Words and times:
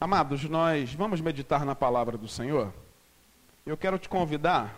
Amados, 0.00 0.44
nós 0.44 0.94
vamos 0.94 1.20
meditar 1.20 1.64
na 1.64 1.74
palavra 1.74 2.16
do 2.16 2.28
Senhor. 2.28 2.72
Eu 3.66 3.76
quero 3.76 3.98
te 3.98 4.08
convidar 4.08 4.72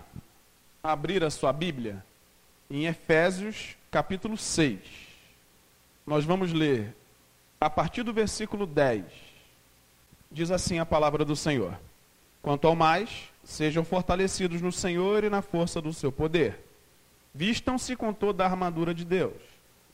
a 0.82 0.92
abrir 0.92 1.22
a 1.22 1.28
sua 1.28 1.52
Bíblia 1.52 2.02
em 2.70 2.86
Efésios, 2.86 3.76
capítulo 3.90 4.38
6. 4.38 4.80
Nós 6.06 6.24
vamos 6.24 6.54
ler 6.54 6.96
a 7.60 7.68
partir 7.68 8.02
do 8.02 8.14
versículo 8.14 8.64
10. 8.64 9.04
Diz 10.32 10.50
assim 10.50 10.78
a 10.78 10.86
palavra 10.86 11.22
do 11.22 11.36
Senhor: 11.36 11.78
Quanto 12.40 12.66
ao 12.66 12.74
mais, 12.74 13.28
sejam 13.44 13.84
fortalecidos 13.84 14.62
no 14.62 14.72
Senhor 14.72 15.22
e 15.22 15.28
na 15.28 15.42
força 15.42 15.82
do 15.82 15.92
seu 15.92 16.10
poder. 16.10 16.64
Vistam-se 17.34 17.94
com 17.94 18.14
toda 18.14 18.42
a 18.42 18.46
armadura 18.46 18.94
de 18.94 19.04
Deus, 19.04 19.36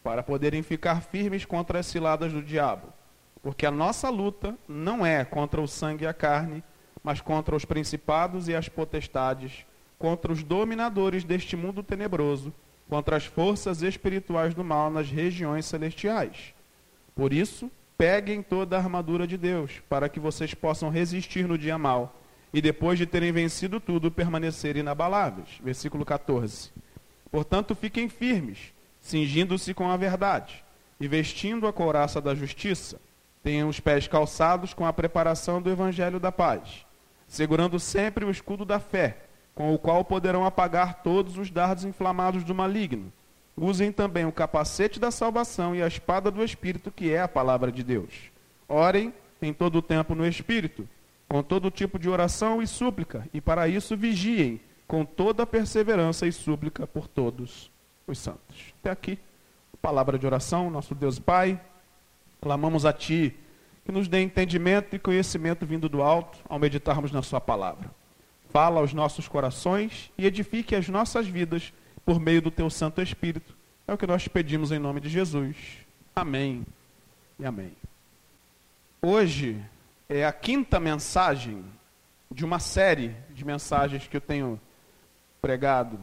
para 0.04 0.22
poderem 0.22 0.62
ficar 0.62 1.02
firmes 1.02 1.44
contra 1.44 1.80
as 1.80 1.86
ciladas 1.86 2.32
do 2.32 2.40
diabo 2.40 2.92
porque 3.46 3.64
a 3.64 3.70
nossa 3.70 4.10
luta 4.10 4.58
não 4.66 5.06
é 5.06 5.24
contra 5.24 5.60
o 5.60 5.68
sangue 5.68 6.02
e 6.02 6.06
a 6.08 6.12
carne, 6.12 6.64
mas 7.00 7.20
contra 7.20 7.54
os 7.54 7.64
principados 7.64 8.48
e 8.48 8.56
as 8.56 8.68
potestades, 8.68 9.64
contra 10.00 10.32
os 10.32 10.42
dominadores 10.42 11.22
deste 11.22 11.54
mundo 11.54 11.80
tenebroso, 11.80 12.52
contra 12.88 13.14
as 13.14 13.24
forças 13.24 13.82
espirituais 13.82 14.52
do 14.52 14.64
mal 14.64 14.90
nas 14.90 15.08
regiões 15.08 15.64
celestiais. 15.64 16.54
Por 17.14 17.32
isso, 17.32 17.70
peguem 17.96 18.42
toda 18.42 18.74
a 18.74 18.80
armadura 18.80 19.28
de 19.28 19.36
Deus, 19.36 19.80
para 19.88 20.08
que 20.08 20.18
vocês 20.18 20.52
possam 20.52 20.90
resistir 20.90 21.46
no 21.46 21.56
dia 21.56 21.78
mal 21.78 22.16
e 22.52 22.60
depois 22.60 22.98
de 22.98 23.06
terem 23.06 23.30
vencido 23.30 23.78
tudo, 23.78 24.10
permanecerem 24.10 24.80
inabaláveis. 24.80 25.60
Versículo 25.62 26.04
14. 26.04 26.72
Portanto, 27.30 27.76
fiquem 27.76 28.08
firmes, 28.08 28.74
cingindo-se 29.00 29.72
com 29.72 29.88
a 29.88 29.96
verdade 29.96 30.64
e 30.98 31.06
vestindo 31.06 31.68
a 31.68 31.72
couraça 31.72 32.20
da 32.20 32.34
justiça 32.34 33.05
Tenham 33.46 33.68
os 33.68 33.78
pés 33.78 34.08
calçados 34.08 34.74
com 34.74 34.84
a 34.84 34.92
preparação 34.92 35.62
do 35.62 35.70
evangelho 35.70 36.18
da 36.18 36.32
paz, 36.32 36.84
segurando 37.28 37.78
sempre 37.78 38.24
o 38.24 38.30
escudo 38.30 38.64
da 38.64 38.80
fé, 38.80 39.18
com 39.54 39.72
o 39.72 39.78
qual 39.78 40.04
poderão 40.04 40.44
apagar 40.44 41.00
todos 41.04 41.38
os 41.38 41.48
dardos 41.48 41.84
inflamados 41.84 42.42
do 42.42 42.52
maligno. 42.52 43.12
Usem 43.56 43.92
também 43.92 44.24
o 44.24 44.32
capacete 44.32 44.98
da 44.98 45.12
salvação 45.12 45.76
e 45.76 45.80
a 45.80 45.86
espada 45.86 46.28
do 46.28 46.42
Espírito, 46.42 46.90
que 46.90 47.12
é 47.12 47.20
a 47.20 47.28
palavra 47.28 47.70
de 47.70 47.84
Deus. 47.84 48.32
Orem 48.68 49.14
em 49.40 49.52
todo 49.52 49.76
o 49.76 49.82
tempo 49.82 50.16
no 50.16 50.26
Espírito, 50.26 50.88
com 51.28 51.40
todo 51.40 51.70
tipo 51.70 52.00
de 52.00 52.08
oração 52.08 52.60
e 52.60 52.66
súplica, 52.66 53.28
e 53.32 53.40
para 53.40 53.68
isso 53.68 53.96
vigiem 53.96 54.60
com 54.88 55.04
toda 55.04 55.46
perseverança 55.46 56.26
e 56.26 56.32
súplica 56.32 56.84
por 56.84 57.06
todos 57.06 57.70
os 58.08 58.18
santos. 58.18 58.74
Até 58.80 58.90
aqui, 58.90 59.20
palavra 59.80 60.18
de 60.18 60.26
oração, 60.26 60.68
nosso 60.68 60.96
Deus 60.96 61.20
Pai. 61.20 61.60
Clamamos 62.38 62.84
a 62.84 62.92
Ti 62.92 63.34
que 63.86 63.92
nos 63.92 64.08
dê 64.08 64.20
entendimento 64.20 64.96
e 64.96 64.98
conhecimento 64.98 65.64
vindo 65.64 65.88
do 65.88 66.02
alto 66.02 66.40
ao 66.48 66.58
meditarmos 66.58 67.12
na 67.12 67.22
Sua 67.22 67.40
palavra. 67.40 67.88
Fala 68.50 68.80
aos 68.80 68.92
nossos 68.92 69.28
corações 69.28 70.10
e 70.18 70.26
edifique 70.26 70.74
as 70.74 70.88
nossas 70.88 71.28
vidas 71.28 71.72
por 72.04 72.18
meio 72.18 72.42
do 72.42 72.50
Teu 72.50 72.68
Santo 72.68 73.00
Espírito. 73.00 73.56
É 73.86 73.92
o 73.92 73.96
que 73.96 74.06
nós 74.06 74.26
pedimos 74.26 74.72
em 74.72 74.80
nome 74.80 75.00
de 75.00 75.08
Jesus. 75.08 75.56
Amém 76.16 76.66
e 77.38 77.46
amém. 77.46 77.70
Hoje 79.00 79.64
é 80.08 80.26
a 80.26 80.32
quinta 80.32 80.80
mensagem 80.80 81.64
de 82.28 82.44
uma 82.44 82.58
série 82.58 83.14
de 83.30 83.44
mensagens 83.44 84.08
que 84.08 84.16
eu 84.16 84.20
tenho 84.20 84.60
pregado 85.40 85.96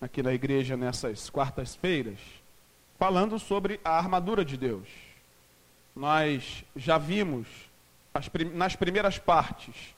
aqui 0.00 0.24
na 0.24 0.34
igreja 0.34 0.76
nessas 0.76 1.30
quartas-feiras, 1.30 2.18
falando 2.98 3.38
sobre 3.38 3.78
a 3.84 3.96
armadura 3.96 4.44
de 4.44 4.56
Deus 4.56 5.09
nós 6.00 6.64
já 6.74 6.96
vimos 6.96 7.46
nas 8.54 8.74
primeiras 8.74 9.18
partes 9.18 9.94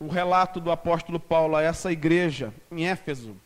o 0.00 0.08
relato 0.08 0.58
do 0.58 0.72
apóstolo 0.72 1.20
Paulo 1.20 1.54
a 1.54 1.62
essa 1.62 1.92
igreja 1.92 2.52
em 2.68 2.88
Éfeso, 2.88 3.36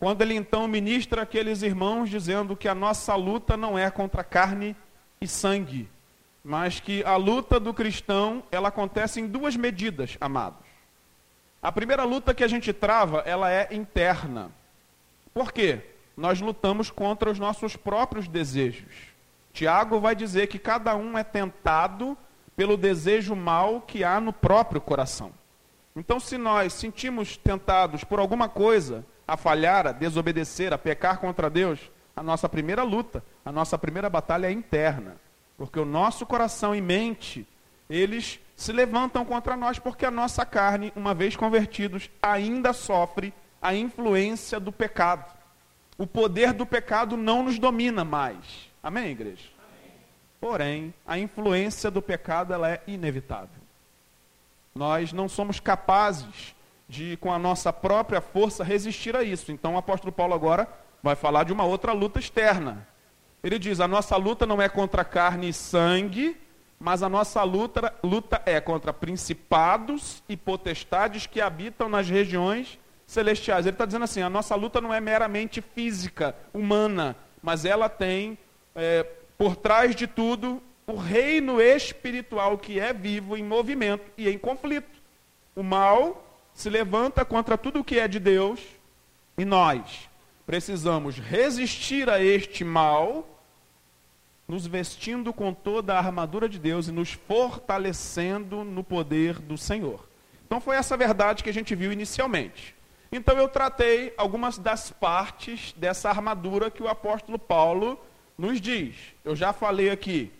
quando 0.00 0.22
ele 0.22 0.34
então 0.34 0.66
ministra 0.66 1.22
aqueles 1.22 1.62
irmãos 1.62 2.10
dizendo 2.10 2.56
que 2.56 2.66
a 2.66 2.74
nossa 2.74 3.14
luta 3.14 3.56
não 3.56 3.78
é 3.78 3.88
contra 3.88 4.24
carne 4.24 4.74
e 5.20 5.28
sangue, 5.28 5.88
mas 6.42 6.80
que 6.80 7.04
a 7.04 7.14
luta 7.14 7.60
do 7.60 7.72
cristão, 7.72 8.42
ela 8.50 8.66
acontece 8.66 9.20
em 9.20 9.28
duas 9.28 9.54
medidas, 9.54 10.16
amados. 10.20 10.66
A 11.62 11.70
primeira 11.70 12.02
luta 12.02 12.34
que 12.34 12.42
a 12.42 12.48
gente 12.48 12.72
trava, 12.72 13.18
ela 13.20 13.48
é 13.48 13.68
interna. 13.70 14.50
Por 15.32 15.52
quê? 15.52 15.82
Nós 16.16 16.40
lutamos 16.40 16.90
contra 16.90 17.30
os 17.30 17.38
nossos 17.38 17.76
próprios 17.76 18.26
desejos. 18.26 19.17
Tiago 19.52 20.00
vai 20.00 20.14
dizer 20.14 20.46
que 20.46 20.58
cada 20.58 20.94
um 20.96 21.16
é 21.18 21.24
tentado 21.24 22.16
pelo 22.56 22.76
desejo 22.76 23.34
mal 23.36 23.80
que 23.80 24.02
há 24.02 24.20
no 24.20 24.32
próprio 24.32 24.80
coração. 24.80 25.32
Então, 25.94 26.20
se 26.20 26.38
nós 26.38 26.72
sentimos 26.72 27.36
tentados 27.36 28.04
por 28.04 28.20
alguma 28.20 28.48
coisa 28.48 29.04
a 29.26 29.36
falhar, 29.36 29.86
a 29.86 29.92
desobedecer, 29.92 30.72
a 30.72 30.78
pecar 30.78 31.18
contra 31.18 31.50
Deus, 31.50 31.90
a 32.14 32.22
nossa 32.22 32.48
primeira 32.48 32.82
luta, 32.82 33.22
a 33.44 33.52
nossa 33.52 33.78
primeira 33.78 34.08
batalha 34.08 34.46
é 34.46 34.52
interna. 34.52 35.16
Porque 35.56 35.78
o 35.78 35.84
nosso 35.84 36.24
coração 36.24 36.74
e 36.74 36.80
mente, 36.80 37.46
eles 37.90 38.40
se 38.56 38.72
levantam 38.72 39.24
contra 39.24 39.56
nós, 39.56 39.78
porque 39.78 40.06
a 40.06 40.10
nossa 40.10 40.44
carne, 40.44 40.92
uma 40.94 41.14
vez 41.14 41.36
convertidos, 41.36 42.10
ainda 42.22 42.72
sofre 42.72 43.34
a 43.60 43.74
influência 43.74 44.58
do 44.60 44.72
pecado. 44.72 45.32
O 45.96 46.06
poder 46.06 46.52
do 46.52 46.64
pecado 46.64 47.16
não 47.16 47.42
nos 47.42 47.58
domina 47.58 48.04
mais. 48.04 48.67
Amém, 48.88 49.10
igreja? 49.10 49.44
Porém, 50.40 50.94
a 51.06 51.18
influência 51.18 51.90
do 51.90 52.00
pecado 52.00 52.54
ela 52.54 52.70
é 52.70 52.80
inevitável. 52.86 53.60
Nós 54.74 55.12
não 55.12 55.28
somos 55.28 55.60
capazes 55.60 56.54
de, 56.88 57.18
com 57.18 57.30
a 57.30 57.38
nossa 57.38 57.70
própria 57.70 58.22
força, 58.22 58.64
resistir 58.64 59.14
a 59.14 59.22
isso. 59.22 59.52
Então, 59.52 59.74
o 59.74 59.76
apóstolo 59.76 60.10
Paulo 60.10 60.32
agora 60.32 60.66
vai 61.02 61.14
falar 61.14 61.44
de 61.44 61.52
uma 61.52 61.64
outra 61.64 61.92
luta 61.92 62.18
externa. 62.18 62.88
Ele 63.44 63.58
diz: 63.58 63.78
a 63.78 63.86
nossa 63.86 64.16
luta 64.16 64.46
não 64.46 64.62
é 64.62 64.70
contra 64.70 65.04
carne 65.04 65.50
e 65.50 65.52
sangue, 65.52 66.34
mas 66.80 67.02
a 67.02 67.10
nossa 67.10 67.42
luta, 67.42 67.94
luta 68.02 68.40
é 68.46 68.58
contra 68.58 68.90
principados 68.90 70.22
e 70.26 70.34
potestades 70.34 71.26
que 71.26 71.42
habitam 71.42 71.90
nas 71.90 72.08
regiões 72.08 72.78
celestiais. 73.06 73.66
Ele 73.66 73.74
está 73.74 73.84
dizendo 73.84 74.04
assim: 74.04 74.22
a 74.22 74.30
nossa 74.30 74.54
luta 74.54 74.80
não 74.80 74.94
é 74.94 74.98
meramente 74.98 75.60
física, 75.60 76.34
humana, 76.54 77.14
mas 77.42 77.66
ela 77.66 77.90
tem 77.90 78.38
é, 78.74 79.04
por 79.36 79.56
trás 79.56 79.94
de 79.94 80.06
tudo, 80.06 80.62
o 80.86 80.96
reino 80.96 81.60
espiritual 81.60 82.56
que 82.58 82.80
é 82.80 82.92
vivo, 82.92 83.36
em 83.36 83.44
movimento 83.44 84.10
e 84.16 84.28
em 84.28 84.38
conflito. 84.38 84.98
O 85.54 85.62
mal 85.62 86.24
se 86.54 86.70
levanta 86.70 87.24
contra 87.24 87.58
tudo 87.58 87.80
o 87.80 87.84
que 87.84 87.98
é 87.98 88.08
de 88.08 88.18
Deus 88.18 88.60
e 89.36 89.44
nós 89.44 90.08
precisamos 90.46 91.18
resistir 91.18 92.08
a 92.08 92.22
este 92.22 92.64
mal, 92.64 93.28
nos 94.48 94.66
vestindo 94.66 95.32
com 95.32 95.52
toda 95.52 95.94
a 95.94 95.98
armadura 95.98 96.48
de 96.48 96.58
Deus 96.58 96.88
e 96.88 96.92
nos 96.92 97.12
fortalecendo 97.12 98.64
no 98.64 98.82
poder 98.82 99.38
do 99.40 99.58
Senhor. 99.58 100.08
Então 100.46 100.58
foi 100.58 100.76
essa 100.76 100.96
verdade 100.96 101.44
que 101.44 101.50
a 101.50 101.52
gente 101.52 101.74
viu 101.74 101.92
inicialmente. 101.92 102.74
Então 103.12 103.36
eu 103.36 103.46
tratei 103.46 104.14
algumas 104.16 104.56
das 104.56 104.90
partes 104.90 105.74
dessa 105.76 106.08
armadura 106.08 106.70
que 106.70 106.82
o 106.82 106.88
apóstolo 106.88 107.38
Paulo 107.38 108.00
nos 108.38 108.60
diz, 108.60 108.94
eu 109.24 109.34
já 109.34 109.52
falei 109.52 109.90
aqui 109.90 110.30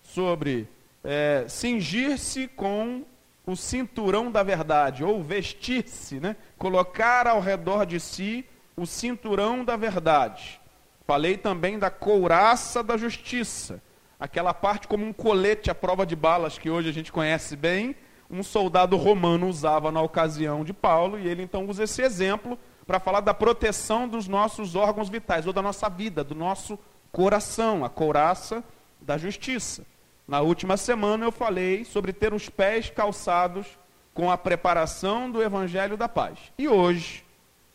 sobre 0.00 0.68
é, 1.02 1.44
cingir-se 1.48 2.46
com 2.46 3.02
o 3.44 3.56
cinturão 3.56 4.30
da 4.30 4.44
verdade, 4.44 5.02
ou 5.02 5.22
vestir-se, 5.22 6.20
né? 6.20 6.36
colocar 6.56 7.26
ao 7.26 7.40
redor 7.40 7.84
de 7.84 7.98
si 7.98 8.44
o 8.76 8.86
cinturão 8.86 9.64
da 9.64 9.76
verdade. 9.76 10.60
Falei 11.04 11.36
também 11.36 11.78
da 11.78 11.90
couraça 11.90 12.82
da 12.82 12.96
justiça, 12.96 13.82
aquela 14.20 14.54
parte 14.54 14.86
como 14.86 15.04
um 15.04 15.12
colete 15.12 15.70
à 15.70 15.74
prova 15.74 16.06
de 16.06 16.14
balas 16.14 16.58
que 16.58 16.70
hoje 16.70 16.90
a 16.90 16.92
gente 16.92 17.10
conhece 17.10 17.56
bem, 17.56 17.96
um 18.30 18.42
soldado 18.42 18.96
romano 18.96 19.48
usava 19.48 19.90
na 19.90 20.02
ocasião 20.02 20.62
de 20.62 20.72
Paulo, 20.72 21.18
e 21.18 21.26
ele 21.26 21.42
então 21.42 21.66
usa 21.66 21.84
esse 21.84 22.02
exemplo 22.02 22.56
para 22.86 23.00
falar 23.00 23.20
da 23.20 23.34
proteção 23.34 24.06
dos 24.06 24.28
nossos 24.28 24.76
órgãos 24.76 25.08
vitais, 25.08 25.46
ou 25.46 25.52
da 25.52 25.62
nossa 25.62 25.88
vida, 25.88 26.22
do 26.22 26.34
nosso 26.34 26.78
coração, 27.12 27.84
a 27.84 27.88
couraça 27.88 28.62
da 29.00 29.16
justiça. 29.16 29.84
Na 30.26 30.40
última 30.40 30.76
semana 30.76 31.24
eu 31.24 31.32
falei 31.32 31.84
sobre 31.84 32.12
ter 32.12 32.34
os 32.34 32.48
pés 32.48 32.90
calçados 32.90 33.66
com 34.12 34.30
a 34.30 34.36
preparação 34.36 35.30
do 35.30 35.42
evangelho 35.42 35.96
da 35.96 36.08
paz. 36.08 36.38
E 36.58 36.68
hoje, 36.68 37.24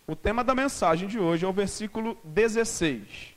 o 0.06 0.16
tema 0.16 0.44
da 0.44 0.54
mensagem 0.54 1.08
de 1.08 1.18
hoje 1.18 1.46
é 1.46 1.48
o 1.48 1.54
versículo 1.54 2.18
16. 2.24 3.34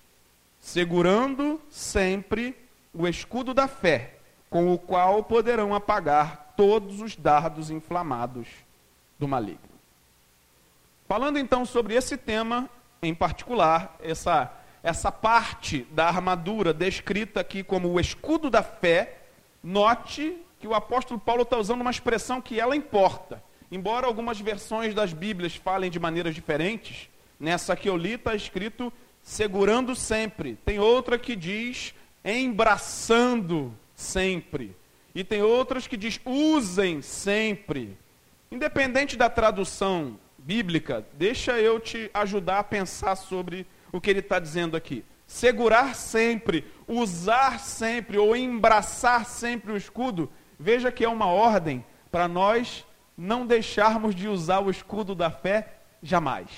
Segurando 0.61 1.61
sempre 1.71 2.57
o 2.93 3.07
escudo 3.07 3.55
da 3.55 3.69
fé, 3.69 4.19
com 4.51 4.73
o 4.73 4.79
qual 4.79 5.23
poderão 5.23 5.75
apagar 5.75 6.55
todos 6.57 7.01
os 7.01 7.15
dardos 7.15 7.71
inflamados 7.71 8.49
do 9.19 9.29
maligno. 9.29 9.61
Falando 11.07 11.39
então 11.39 11.65
sobre 11.65 11.95
esse 11.95 12.17
tema 12.17 12.69
em 13.01 13.15
particular, 13.15 13.97
essa 14.01 14.53
essa 14.87 15.11
parte 15.11 15.85
da 15.91 16.07
armadura 16.07 16.73
descrita 16.73 17.41
aqui 17.41 17.65
como 17.65 17.89
o 17.89 17.99
escudo 17.99 18.49
da 18.49 18.63
fé, 18.63 19.17
note 19.61 20.39
que 20.61 20.69
o 20.69 20.75
apóstolo 20.75 21.19
Paulo 21.19 21.43
está 21.43 21.59
usando 21.59 21.81
uma 21.81 21.91
expressão 21.91 22.41
que 22.41 22.61
ela 22.61 22.77
importa. 22.77 23.43
Embora 23.69 24.07
algumas 24.07 24.39
versões 24.39 24.95
das 24.95 25.13
Bíblias 25.13 25.57
falem 25.57 25.91
de 25.91 25.99
maneiras 25.99 26.37
diferentes, 26.37 27.11
nessa 27.39 27.75
que 27.75 27.89
eu 27.89 27.97
li 27.97 28.13
está 28.13 28.37
escrito 28.37 28.93
segurando 29.21 29.97
sempre. 29.97 30.57
Tem 30.65 30.79
outra 30.79 31.19
que 31.19 31.35
diz 31.35 31.93
embraçando 32.25 33.75
sempre. 33.93 34.71
E 35.13 35.25
tem 35.25 35.43
outras 35.43 35.89
que 35.89 35.97
diz 35.97 36.21
usem 36.25 37.03
sempre. 37.03 37.99
Independente 38.53 39.17
da 39.17 39.29
tradução 39.29 40.17
bíblica, 40.39 41.05
deixa 41.15 41.59
eu 41.59 41.81
te 41.81 42.09
ajudar 42.15 42.61
a 42.61 42.65
pensar 42.65 43.17
sobre 43.17 43.67
o 43.97 44.01
que 44.01 44.11
ele 44.11 44.21
está 44.21 44.39
dizendo 44.39 44.77
aqui. 44.77 45.05
Segurar 45.27 45.95
sempre, 45.95 46.65
usar 46.87 47.59
sempre 47.59 48.19
ou 48.19 48.37
embraçar 48.37 49.25
sempre 49.25 49.73
o 49.73 49.77
escudo, 49.77 50.31
veja 50.59 50.93
que 50.93 51.05
é 51.05 51.09
uma 51.09 51.27
ordem 51.27 51.85
para 52.11 52.29
nós 52.29 52.85
não 53.17 53.47
deixarmos 53.47 54.15
de 54.15 54.29
usar 54.29 54.61
o 54.61 54.71
escudo 54.71 55.15
da 55.15 55.31
fé 55.31 55.75
jamais. 56.03 56.49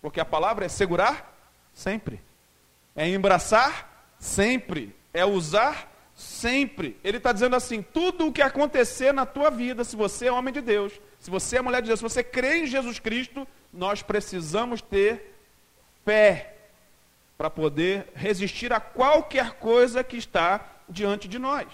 Porque 0.00 0.20
a 0.20 0.24
palavra 0.24 0.66
é 0.66 0.68
segurar 0.68 1.34
sempre, 1.72 2.20
é 2.94 3.08
embraçar 3.08 4.14
sempre, 4.18 4.94
é 5.12 5.24
usar 5.24 5.90
sempre. 6.14 6.96
Ele 7.02 7.16
está 7.16 7.32
dizendo 7.32 7.56
assim: 7.56 7.82
tudo 7.82 8.26
o 8.26 8.32
que 8.32 8.42
acontecer 8.42 9.12
na 9.12 9.26
tua 9.26 9.50
vida, 9.50 9.82
se 9.82 9.96
você 9.96 10.26
é 10.26 10.32
homem 10.32 10.52
de 10.52 10.60
Deus, 10.60 10.92
se 11.18 11.30
você 11.30 11.56
é 11.56 11.62
mulher 11.62 11.82
de 11.82 11.88
Deus, 11.88 12.00
se 12.00 12.04
você 12.04 12.22
crê 12.22 12.58
em 12.58 12.66
Jesus 12.66 12.98
Cristo, 12.98 13.48
nós 13.72 14.02
precisamos 14.02 14.80
ter 14.80 15.34
fé 16.04 16.53
para 17.36 17.50
poder 17.50 18.12
resistir 18.14 18.72
a 18.72 18.80
qualquer 18.80 19.54
coisa 19.54 20.04
que 20.04 20.16
está 20.16 20.60
diante 20.88 21.26
de 21.26 21.38
nós. 21.38 21.66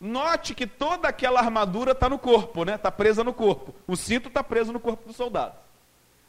Note 0.00 0.54
que 0.54 0.66
toda 0.66 1.08
aquela 1.08 1.40
armadura 1.40 1.92
está 1.92 2.08
no 2.08 2.18
corpo, 2.18 2.64
né? 2.64 2.74
Está 2.74 2.90
presa 2.90 3.22
no 3.22 3.34
corpo. 3.34 3.74
O 3.86 3.96
cinto 3.96 4.28
está 4.28 4.42
preso 4.42 4.72
no 4.72 4.80
corpo 4.80 5.06
do 5.06 5.12
soldado. 5.12 5.54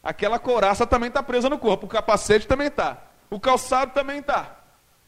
Aquela 0.03 0.39
couraça 0.39 0.85
também 0.85 1.07
está 1.07 1.23
presa 1.23 1.49
no 1.49 1.57
corpo. 1.57 1.85
O 1.85 1.89
capacete 1.89 2.47
também 2.47 2.67
está. 2.67 3.01
O 3.29 3.39
calçado 3.39 3.93
também 3.93 4.19
está. 4.19 4.57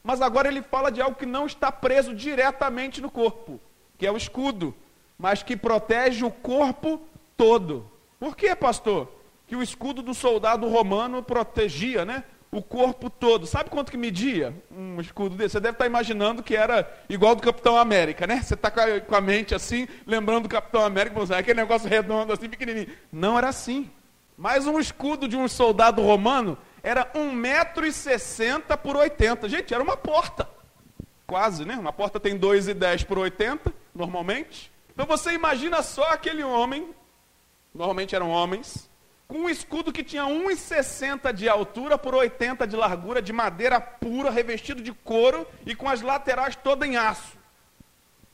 Mas 0.04 0.22
agora 0.22 0.48
ele 0.48 0.62
fala 0.62 0.92
de 0.92 1.02
algo 1.02 1.18
que 1.18 1.26
não 1.26 1.46
está 1.46 1.72
preso 1.72 2.14
diretamente 2.14 3.02
no 3.02 3.10
corpo, 3.10 3.60
que 3.98 4.06
é 4.06 4.12
o 4.12 4.18
escudo, 4.18 4.76
mas 5.18 5.42
que 5.42 5.56
protege 5.56 6.26
o 6.26 6.32
corpo 6.32 7.02
todo. 7.38 7.90
Por 8.20 8.36
que, 8.36 8.54
pastor? 8.56 9.10
Que 9.48 9.56
o 9.56 9.64
escudo 9.64 10.02
do 10.02 10.14
soldado 10.14 10.68
romano 10.68 11.24
protegia, 11.24 12.04
né? 12.04 12.26
O 12.54 12.62
corpo 12.62 13.10
todo. 13.10 13.46
Sabe 13.46 13.70
quanto 13.70 13.92
que 13.92 13.98
media 13.98 14.54
um 14.72 15.02
escudo 15.02 15.36
desse? 15.36 15.54
Você 15.54 15.60
deve 15.60 15.76
estar 15.76 15.86
imaginando 15.86 16.44
que 16.44 16.56
era 16.56 16.88
igual 17.10 17.36
do 17.36 17.42
Capitão 17.42 17.78
América, 17.78 18.28
né? 18.28 18.42
Você 18.42 18.54
está 18.54 18.72
com 18.72 19.16
a 19.16 19.22
mente 19.22 19.56
assim, 19.56 19.88
lembrando 20.06 20.44
do 20.44 20.50
Capitão 20.50 20.86
América, 20.86 21.20
aquele 21.36 21.60
negócio 21.60 21.90
redondo 21.90 22.32
assim, 22.32 22.48
pequenininho. 22.48 22.90
Não 23.12 23.38
era 23.38 23.50
assim. 23.50 23.90
Mas 24.38 24.68
um 24.68 24.80
escudo 24.80 25.28
de 25.28 25.36
um 25.36 25.48
soldado 25.48 26.02
romano 26.02 26.58
era 26.82 27.06
1,60m 27.14 28.78
por 28.78 28.96
80. 28.96 29.50
Gente, 29.50 29.74
era 29.74 29.82
uma 29.82 29.98
porta. 29.98 30.48
Quase, 31.26 31.66
né? 31.66 31.76
Uma 31.76 31.94
porta 31.94 32.20
tem 32.20 32.38
2,10 32.38 33.06
por 33.06 33.18
80, 33.18 33.74
normalmente. 33.96 34.72
Então 34.94 35.06
você 35.06 35.34
imagina 35.34 35.82
só 35.82 36.12
aquele 36.12 36.44
homem 36.44 36.94
normalmente 37.74 38.16
eram 38.16 38.30
homens, 38.30 38.90
um 39.30 39.50
escudo 39.50 39.92
que 39.92 40.04
tinha 40.04 40.24
1,60 40.24 41.34
de 41.34 41.50
altura 41.50 41.98
por 41.98 42.14
80 42.14 42.68
de 42.68 42.76
largura, 42.76 43.22
de 43.22 43.34
madeira 43.34 43.80
pura, 43.80 44.30
revestido 44.30 44.82
de 44.82 44.92
couro 44.92 45.48
e 45.66 45.76
com 45.76 45.90
as 45.90 46.02
laterais 46.02 46.56
todas 46.56 46.88
em 46.88 46.98
aço. 46.98 47.38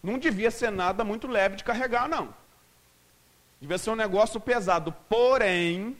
Não 0.02 0.18
devia 0.18 0.52
ser 0.52 0.72
nada 0.72 1.04
muito 1.04 1.28
leve 1.28 1.56
de 1.56 1.64
carregar, 1.64 2.08
não. 2.08 2.34
Devia 3.60 3.78
ser 3.78 3.90
um 3.90 3.96
negócio 3.96 4.40
pesado. 4.40 4.94
Porém, 5.10 5.98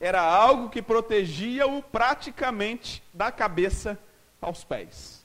era 0.00 0.20
algo 0.20 0.70
que 0.70 0.82
protegia-o 0.82 1.82
praticamente 1.82 3.02
da 3.12 3.30
cabeça 3.30 3.98
aos 4.40 4.64
pés. 4.64 5.24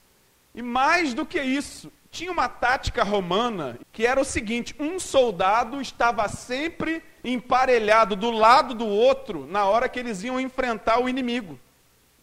E 0.54 0.62
mais 0.62 1.14
do 1.14 1.26
que 1.26 1.40
isso, 1.40 1.92
tinha 2.18 2.32
uma 2.32 2.48
tática 2.48 3.04
romana 3.04 3.78
que 3.92 4.04
era 4.04 4.20
o 4.20 4.24
seguinte: 4.24 4.74
um 4.80 4.98
soldado 4.98 5.80
estava 5.80 6.26
sempre 6.26 7.00
emparelhado 7.22 8.16
do 8.16 8.32
lado 8.32 8.74
do 8.74 8.86
outro 8.86 9.46
na 9.46 9.66
hora 9.66 9.88
que 9.88 10.00
eles 10.00 10.24
iam 10.24 10.40
enfrentar 10.40 11.00
o 11.00 11.08
inimigo. 11.08 11.58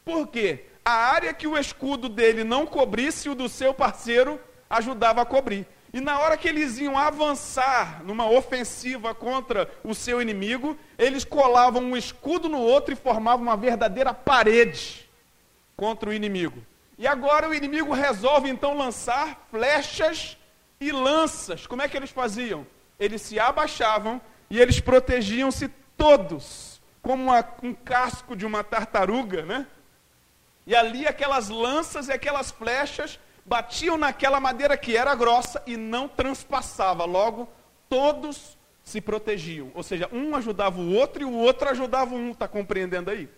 Por 0.03 0.27
quê? 0.27 0.65
A 0.83 0.91
área 0.91 1.33
que 1.33 1.47
o 1.47 1.57
escudo 1.57 2.09
dele 2.09 2.43
não 2.43 2.65
cobrisse, 2.65 3.29
o 3.29 3.35
do 3.35 3.47
seu 3.47 3.73
parceiro 3.73 4.37
ajudava 4.69 5.21
a 5.21 5.25
cobrir. 5.25 5.65
E 5.93 6.01
na 6.01 6.19
hora 6.19 6.35
que 6.35 6.49
eles 6.49 6.77
iam 6.77 6.97
avançar 6.97 8.03
numa 8.03 8.29
ofensiva 8.29 9.15
contra 9.15 9.71
o 9.81 9.95
seu 9.95 10.21
inimigo, 10.21 10.77
eles 10.97 11.23
colavam 11.23 11.81
um 11.81 11.95
escudo 11.95 12.49
no 12.49 12.59
outro 12.59 12.93
e 12.93 12.97
formavam 12.97 13.43
uma 13.43 13.55
verdadeira 13.55 14.13
parede 14.13 15.09
contra 15.77 16.09
o 16.09 16.13
inimigo. 16.13 16.61
E 16.97 17.07
agora 17.07 17.49
o 17.49 17.53
inimigo 17.53 17.93
resolve 17.93 18.49
então 18.49 18.77
lançar 18.77 19.47
flechas 19.51 20.37
e 20.79 20.91
lanças. 20.91 21.67
Como 21.67 21.81
é 21.81 21.89
que 21.89 21.97
eles 21.97 22.09
faziam? 22.09 22.65
Eles 22.99 23.21
se 23.21 23.39
abaixavam 23.39 24.21
e 24.49 24.59
eles 24.59 24.79
protegiam-se 24.79 25.67
todos, 25.97 26.81
como 27.01 27.23
uma, 27.23 27.45
um 27.61 27.73
casco 27.73 28.35
de 28.35 28.45
uma 28.45 28.63
tartaruga, 28.63 29.43
né? 29.43 29.67
E 30.65 30.75
ali 30.75 31.05
aquelas 31.05 31.49
lanças 31.49 32.07
e 32.07 32.13
aquelas 32.13 32.49
flechas 32.51 33.19
batiam 33.45 33.97
naquela 33.97 34.39
madeira 34.39 34.77
que 34.77 34.97
era 34.97 35.13
grossa 35.13 35.61
e 35.67 35.77
não 35.77 36.07
transpassava. 36.07 37.05
Logo, 37.05 37.47
todos 37.89 38.57
se 38.83 39.01
protegiam. 39.01 39.71
Ou 39.75 39.83
seja, 39.83 40.09
um 40.11 40.35
ajudava 40.35 40.79
o 40.79 40.93
outro 40.93 41.21
e 41.21 41.25
o 41.25 41.33
outro 41.33 41.69
ajudava 41.69 42.15
um. 42.15 42.31
Está 42.31 42.47
compreendendo 42.47 43.11
aí? 43.11 43.29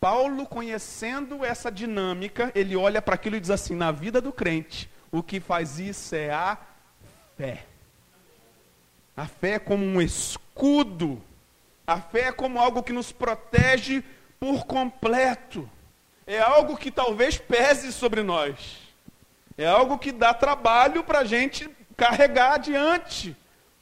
Paulo, 0.00 0.46
conhecendo 0.46 1.44
essa 1.44 1.70
dinâmica, 1.70 2.50
ele 2.54 2.74
olha 2.74 3.02
para 3.02 3.16
aquilo 3.16 3.36
e 3.36 3.40
diz 3.40 3.50
assim: 3.50 3.74
na 3.76 3.92
vida 3.92 4.18
do 4.18 4.32
crente, 4.32 4.90
o 5.12 5.22
que 5.22 5.38
faz 5.38 5.78
isso 5.78 6.14
é 6.14 6.30
a 6.30 6.56
fé. 7.36 7.66
A 9.14 9.26
fé 9.26 9.50
é 9.52 9.58
como 9.58 9.84
um 9.84 10.00
escudo, 10.00 11.22
a 11.86 12.00
fé 12.00 12.28
é 12.28 12.32
como 12.32 12.58
algo 12.58 12.82
que 12.82 12.94
nos 12.94 13.12
protege 13.12 14.02
por 14.38 14.64
completo. 14.64 15.68
É 16.26 16.38
algo 16.38 16.78
que 16.78 16.90
talvez 16.90 17.36
pese 17.36 17.92
sobre 17.92 18.22
nós. 18.22 18.78
É 19.58 19.66
algo 19.66 19.98
que 19.98 20.12
dá 20.12 20.32
trabalho 20.32 21.04
para 21.04 21.18
a 21.18 21.24
gente 21.24 21.68
carregar 21.94 22.54
adiante. 22.54 23.36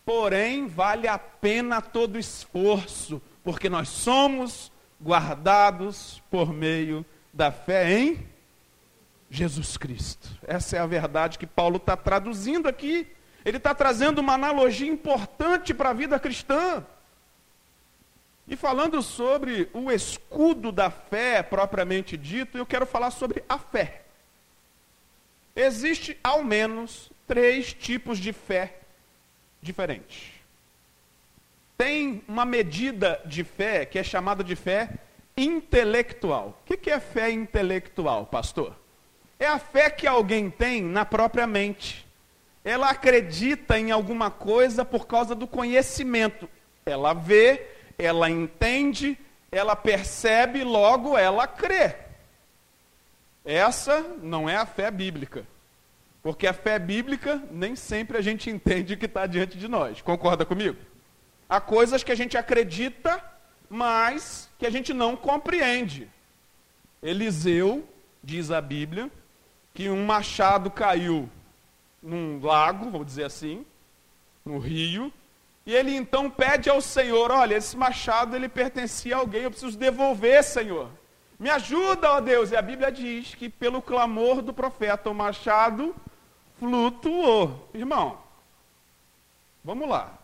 Porém, 0.04 0.66
vale 0.66 1.06
a 1.06 1.18
pena 1.18 1.80
todo 1.80 2.18
esforço, 2.18 3.22
porque 3.44 3.68
nós 3.68 3.88
somos 3.88 4.72
guardados 5.00 6.22
por 6.30 6.52
meio 6.52 7.04
da 7.32 7.52
fé 7.52 7.98
em 7.98 8.26
Jesus 9.30 9.76
Cristo. 9.76 10.28
Essa 10.46 10.76
é 10.76 10.80
a 10.80 10.86
verdade 10.86 11.38
que 11.38 11.46
Paulo 11.46 11.76
está 11.76 11.96
traduzindo 11.96 12.68
aqui. 12.68 13.06
Ele 13.44 13.58
está 13.58 13.74
trazendo 13.74 14.20
uma 14.20 14.34
analogia 14.34 14.88
importante 14.90 15.72
para 15.72 15.90
a 15.90 15.94
vida 15.94 16.18
cristã. 16.18 16.84
E 18.46 18.56
falando 18.56 19.02
sobre 19.02 19.68
o 19.74 19.90
escudo 19.90 20.72
da 20.72 20.90
fé 20.90 21.42
propriamente 21.42 22.16
dito, 22.16 22.56
eu 22.56 22.66
quero 22.66 22.86
falar 22.86 23.10
sobre 23.10 23.44
a 23.48 23.58
fé. 23.58 24.02
Existe 25.54 26.18
ao 26.24 26.42
menos 26.42 27.10
três 27.26 27.74
tipos 27.74 28.18
de 28.18 28.32
fé 28.32 28.78
diferentes 29.60 30.37
tem 31.78 32.24
uma 32.26 32.44
medida 32.44 33.20
de 33.24 33.44
fé 33.44 33.86
que 33.86 34.00
é 34.00 34.02
chamada 34.02 34.42
de 34.42 34.56
fé 34.56 34.90
intelectual. 35.36 36.60
O 36.68 36.76
que 36.76 36.90
é 36.90 36.98
fé 36.98 37.30
intelectual, 37.30 38.26
pastor? 38.26 38.74
É 39.38 39.46
a 39.46 39.60
fé 39.60 39.88
que 39.88 40.04
alguém 40.04 40.50
tem 40.50 40.82
na 40.82 41.04
própria 41.04 41.46
mente. 41.46 42.04
Ela 42.64 42.90
acredita 42.90 43.78
em 43.78 43.92
alguma 43.92 44.28
coisa 44.28 44.84
por 44.84 45.06
causa 45.06 45.36
do 45.36 45.46
conhecimento. 45.46 46.48
Ela 46.84 47.14
vê, 47.14 47.64
ela 47.96 48.28
entende, 48.28 49.16
ela 49.52 49.76
percebe, 49.76 50.64
logo 50.64 51.16
ela 51.16 51.46
crê. 51.46 51.94
Essa 53.44 54.00
não 54.20 54.48
é 54.48 54.56
a 54.56 54.66
fé 54.66 54.90
bíblica. 54.90 55.46
Porque 56.24 56.48
a 56.48 56.52
fé 56.52 56.76
bíblica 56.80 57.40
nem 57.52 57.76
sempre 57.76 58.18
a 58.18 58.20
gente 58.20 58.50
entende 58.50 58.94
o 58.94 58.98
que 58.98 59.06
está 59.06 59.26
diante 59.26 59.56
de 59.56 59.68
nós. 59.68 60.02
Concorda 60.02 60.44
comigo? 60.44 60.76
Há 61.48 61.60
coisas 61.60 62.02
que 62.02 62.12
a 62.12 62.14
gente 62.14 62.36
acredita, 62.36 63.22
mas 63.70 64.50
que 64.58 64.66
a 64.66 64.70
gente 64.70 64.92
não 64.92 65.16
compreende. 65.16 66.08
Eliseu, 67.02 67.88
diz 68.22 68.50
a 68.50 68.60
Bíblia, 68.60 69.10
que 69.72 69.88
um 69.88 70.04
machado 70.04 70.70
caiu 70.70 71.30
num 72.02 72.44
lago, 72.44 72.90
vamos 72.90 73.06
dizer 73.06 73.24
assim, 73.24 73.64
no 74.44 74.58
rio, 74.58 75.12
e 75.68 75.74
ele 75.74 75.94
então 75.94 76.30
pede 76.30 76.70
ao 76.70 76.80
Senhor: 76.80 77.30
Olha, 77.30 77.54
esse 77.54 77.76
machado 77.76 78.34
ele 78.34 78.48
pertencia 78.48 79.16
a 79.16 79.18
alguém, 79.18 79.42
eu 79.42 79.50
preciso 79.50 79.78
devolver, 79.78 80.42
Senhor. 80.42 80.90
Me 81.38 81.50
ajuda, 81.50 82.12
ó 82.14 82.20
Deus. 82.20 82.50
E 82.50 82.56
a 82.56 82.62
Bíblia 82.62 82.90
diz 82.90 83.34
que 83.34 83.48
pelo 83.48 83.80
clamor 83.80 84.42
do 84.42 84.52
profeta, 84.52 85.10
o 85.10 85.14
machado 85.14 85.94
flutuou. 86.58 87.68
Irmão, 87.74 88.18
vamos 89.62 89.88
lá. 89.88 90.18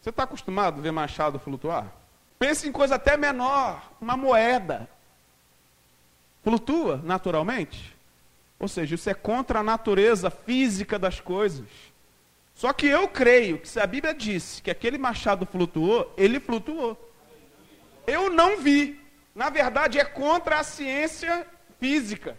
Você 0.00 0.10
está 0.10 0.22
acostumado 0.22 0.78
a 0.78 0.82
ver 0.82 0.92
machado 0.92 1.38
flutuar? 1.38 1.92
Pense 2.38 2.66
em 2.66 2.72
coisa 2.72 2.94
até 2.94 3.16
menor, 3.16 3.92
uma 4.00 4.16
moeda. 4.16 4.88
Flutua 6.42 7.00
naturalmente? 7.04 7.94
Ou 8.58 8.66
seja, 8.66 8.94
isso 8.94 9.10
é 9.10 9.14
contra 9.14 9.60
a 9.60 9.62
natureza 9.62 10.30
física 10.30 10.98
das 10.98 11.20
coisas. 11.20 11.66
Só 12.54 12.72
que 12.72 12.86
eu 12.86 13.08
creio 13.08 13.58
que 13.58 13.68
se 13.68 13.78
a 13.78 13.86
Bíblia 13.86 14.14
disse 14.14 14.62
que 14.62 14.70
aquele 14.70 14.98
machado 14.98 15.46
flutuou, 15.46 16.12
ele 16.16 16.40
flutuou. 16.40 16.98
Eu 18.06 18.30
não 18.30 18.58
vi. 18.58 18.98
Na 19.34 19.50
verdade, 19.50 19.98
é 19.98 20.04
contra 20.04 20.58
a 20.58 20.64
ciência 20.64 21.46
física. 21.78 22.38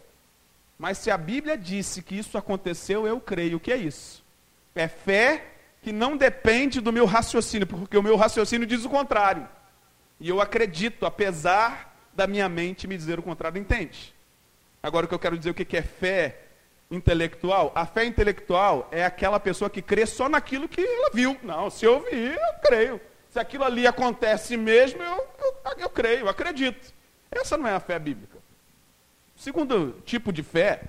Mas 0.77 0.98
se 0.98 1.12
a 1.12 1.18
Bíblia 1.18 1.58
disse 1.58 2.01
que 2.01 2.15
isso 2.15 2.38
aconteceu, 2.38 3.06
eu 3.06 3.20
creio 3.20 3.60
que 3.60 3.72
é 3.72 3.77
isso. 3.77 4.24
É 4.75 4.88
fé 4.88 5.50
que 5.81 5.91
não 5.91 6.15
depende 6.15 6.79
do 6.79 6.93
meu 6.93 7.05
raciocínio, 7.05 7.65
porque 7.65 7.97
o 7.97 8.03
meu 8.03 8.15
raciocínio 8.15 8.67
diz 8.67 8.85
o 8.85 8.89
contrário. 8.89 9.47
E 10.19 10.29
eu 10.29 10.39
acredito, 10.39 11.05
apesar 11.05 11.97
da 12.13 12.27
minha 12.27 12.47
mente 12.47 12.88
me 12.88 12.95
dizer 12.95 13.17
o 13.17 13.23
contrário, 13.23 13.59
entende? 13.59 14.13
Agora 14.83 15.05
o 15.05 15.09
que 15.09 15.15
eu 15.15 15.19
quero 15.19 15.38
dizer 15.38 15.50
o 15.50 15.53
que 15.53 15.77
é 15.77 15.81
fé 15.81 16.39
intelectual? 16.91 17.71
A 17.73 17.85
fé 17.85 18.05
intelectual 18.05 18.88
é 18.91 19.03
aquela 19.03 19.39
pessoa 19.39 19.69
que 19.69 19.81
crê 19.81 20.05
só 20.05 20.29
naquilo 20.29 20.69
que 20.69 20.81
ela 20.81 21.09
viu. 21.13 21.35
Não, 21.41 21.69
se 21.69 21.85
eu 21.85 22.00
vi, 22.09 22.27
eu 22.27 22.53
creio. 22.63 23.01
Se 23.31 23.39
aquilo 23.39 23.63
ali 23.63 23.88
acontece 23.88 24.57
mesmo, 24.57 25.01
eu, 25.01 25.27
eu, 25.39 25.73
eu 25.79 25.89
creio, 25.89 26.19
eu 26.19 26.29
acredito. 26.29 26.93
Essa 27.31 27.57
não 27.57 27.67
é 27.67 27.73
a 27.73 27.79
fé 27.79 27.97
bíblica. 27.97 28.38
O 29.35 29.39
segundo 29.39 30.01
tipo 30.05 30.31
de 30.31 30.43
fé 30.43 30.83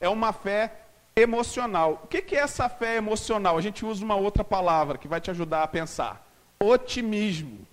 é 0.00 0.08
uma 0.08 0.32
fé 0.32 0.83
emocional. 1.16 2.00
O 2.04 2.06
que 2.06 2.34
é 2.34 2.40
essa 2.40 2.68
fé 2.68 2.96
emocional? 2.96 3.56
A 3.56 3.60
gente 3.60 3.84
usa 3.84 4.04
uma 4.04 4.16
outra 4.16 4.44
palavra 4.44 4.98
que 4.98 5.08
vai 5.08 5.20
te 5.20 5.30
ajudar 5.30 5.62
a 5.62 5.68
pensar: 5.68 6.26
otimismo. 6.58 7.66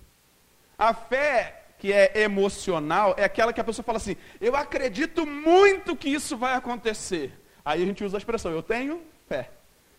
A 0.78 0.94
fé 0.94 1.62
que 1.78 1.92
é 1.92 2.20
emocional 2.22 3.14
é 3.16 3.24
aquela 3.24 3.52
que 3.52 3.60
a 3.60 3.64
pessoa 3.64 3.84
fala 3.84 3.98
assim: 3.98 4.16
eu 4.40 4.54
acredito 4.54 5.26
muito 5.26 5.96
que 5.96 6.08
isso 6.08 6.36
vai 6.36 6.54
acontecer. 6.54 7.32
Aí 7.64 7.82
a 7.82 7.86
gente 7.86 8.04
usa 8.04 8.16
a 8.16 8.18
expressão: 8.18 8.52
eu 8.52 8.62
tenho 8.62 9.02
fé. 9.28 9.50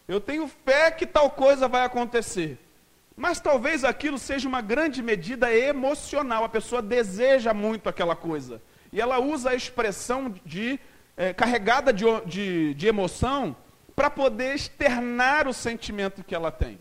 Eu 0.07 0.19
tenho 0.19 0.47
fé 0.47 0.91
que 0.91 1.05
tal 1.05 1.29
coisa 1.29 1.67
vai 1.67 1.83
acontecer. 1.83 2.57
Mas 3.15 3.39
talvez 3.39 3.83
aquilo 3.83 4.17
seja 4.17 4.47
uma 4.47 4.61
grande 4.61 5.01
medida 5.01 5.53
emocional. 5.53 6.43
A 6.43 6.49
pessoa 6.49 6.81
deseja 6.81 7.53
muito 7.53 7.87
aquela 7.87 8.15
coisa. 8.15 8.61
E 8.91 8.99
ela 8.99 9.19
usa 9.19 9.51
a 9.51 9.55
expressão 9.55 10.33
de 10.45 10.79
é, 11.15 11.33
carregada 11.33 11.93
de, 11.93 12.05
de, 12.25 12.73
de 12.73 12.87
emoção 12.87 13.55
para 13.95 14.09
poder 14.09 14.55
externar 14.55 15.47
o 15.47 15.53
sentimento 15.53 16.23
que 16.23 16.33
ela 16.33 16.51
tem. 16.51 16.79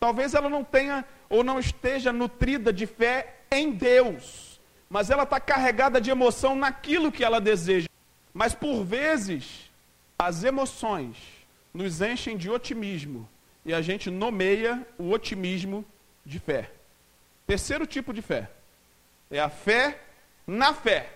Talvez 0.00 0.34
ela 0.34 0.48
não 0.48 0.64
tenha 0.64 1.04
ou 1.28 1.42
não 1.42 1.58
esteja 1.58 2.12
nutrida 2.12 2.72
de 2.72 2.86
fé 2.86 3.36
em 3.50 3.72
Deus, 3.72 4.60
mas 4.90 5.10
ela 5.10 5.22
está 5.22 5.40
carregada 5.40 6.00
de 6.00 6.10
emoção 6.10 6.54
naquilo 6.54 7.12
que 7.12 7.24
ela 7.24 7.40
deseja. 7.40 7.88
Mas 8.32 8.54
por 8.54 8.84
vezes, 8.84 9.70
as 10.18 10.44
emoções 10.44 11.16
nos 11.72 12.00
enchem 12.00 12.36
de 12.36 12.50
otimismo 12.50 13.28
e 13.64 13.72
a 13.72 13.80
gente 13.80 14.10
nomeia 14.10 14.86
o 14.98 15.10
otimismo 15.10 15.84
de 16.24 16.38
fé. 16.38 16.70
Terceiro 17.46 17.86
tipo 17.86 18.12
de 18.12 18.22
fé 18.22 18.50
é 19.30 19.40
a 19.40 19.48
fé 19.48 20.00
na 20.46 20.72
fé. 20.74 21.13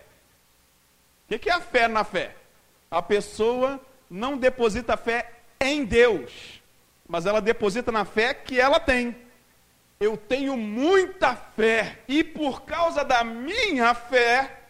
O 1.31 1.39
que 1.39 1.51
é 1.51 1.53
a 1.53 1.61
fé 1.61 1.87
na 1.89 2.05
fé? 2.05 2.35
A 2.91 3.03
pessoa 3.03 3.79
não 4.09 4.39
deposita 4.39 4.97
fé 4.97 5.31
em 5.61 5.85
Deus, 5.85 6.63
mas 7.07 7.27
ela 7.27 7.41
deposita 7.41 7.93
na 7.93 8.05
fé 8.05 8.33
que 8.33 8.59
ela 8.59 8.81
tem. 8.81 9.15
Eu 10.01 10.17
tenho 10.17 10.57
muita 10.57 11.35
fé 11.35 11.99
e 12.09 12.25
por 12.25 12.63
causa 12.63 13.05
da 13.05 13.23
minha 13.25 13.93
fé, 13.95 14.61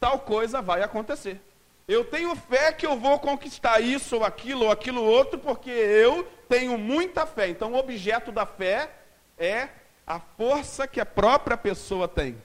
tal 0.00 0.18
coisa 0.18 0.60
vai 0.60 0.82
acontecer. 0.82 1.40
Eu 1.86 2.04
tenho 2.04 2.34
fé 2.34 2.72
que 2.72 2.86
eu 2.86 2.96
vou 2.96 3.18
conquistar 3.18 3.80
isso 3.80 4.16
ou 4.16 4.24
aquilo 4.24 4.64
ou 4.64 4.70
aquilo 4.72 5.02
outro, 5.02 5.38
porque 5.38 5.70
eu 5.70 6.24
tenho 6.48 6.78
muita 6.78 7.26
fé. 7.26 7.48
Então, 7.48 7.72
o 7.72 7.78
objeto 7.78 8.32
da 8.32 8.46
fé 8.46 8.90
é 9.36 9.68
a 10.06 10.18
força 10.18 10.86
que 10.86 11.00
a 11.00 11.06
própria 11.06 11.56
pessoa 11.56 12.08
tem, 12.08 12.36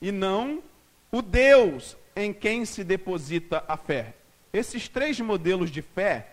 e 0.00 0.10
não 0.10 0.62
o 1.12 1.20
Deus 1.20 1.96
em 2.14 2.32
quem 2.32 2.64
se 2.64 2.84
deposita 2.84 3.64
a 3.66 3.76
fé. 3.76 4.14
Esses 4.52 4.88
três 4.88 5.18
modelos 5.20 5.70
de 5.70 5.82
fé 5.82 6.26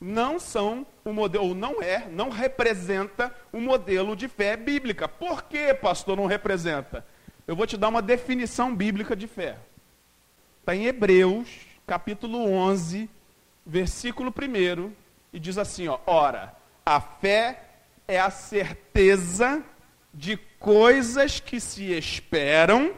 não 0.00 0.38
são 0.38 0.86
o 1.04 1.12
modelo, 1.12 1.44
ou 1.44 1.54
não 1.54 1.80
é, 1.80 2.08
não 2.08 2.28
representa 2.28 3.34
o 3.52 3.60
modelo 3.60 4.16
de 4.16 4.28
fé 4.28 4.56
bíblica. 4.56 5.06
Por 5.06 5.44
que, 5.44 5.72
pastor, 5.74 6.16
não 6.16 6.26
representa? 6.26 7.06
Eu 7.46 7.54
vou 7.54 7.66
te 7.66 7.76
dar 7.76 7.88
uma 7.88 8.02
definição 8.02 8.74
bíblica 8.74 9.14
de 9.14 9.26
fé. 9.26 9.56
Está 10.60 10.74
em 10.74 10.86
Hebreus, 10.86 11.48
capítulo 11.86 12.50
11, 12.50 13.08
versículo 13.64 14.32
1, 14.36 14.92
e 15.32 15.40
diz 15.40 15.56
assim, 15.56 15.88
ó, 15.88 15.98
ora, 16.06 16.54
a 16.84 17.00
fé 17.00 17.62
é 18.06 18.20
a 18.20 18.30
certeza 18.30 19.62
de 20.12 20.36
coisas 20.58 21.40
que 21.40 21.58
se 21.58 21.92
esperam 21.92 22.92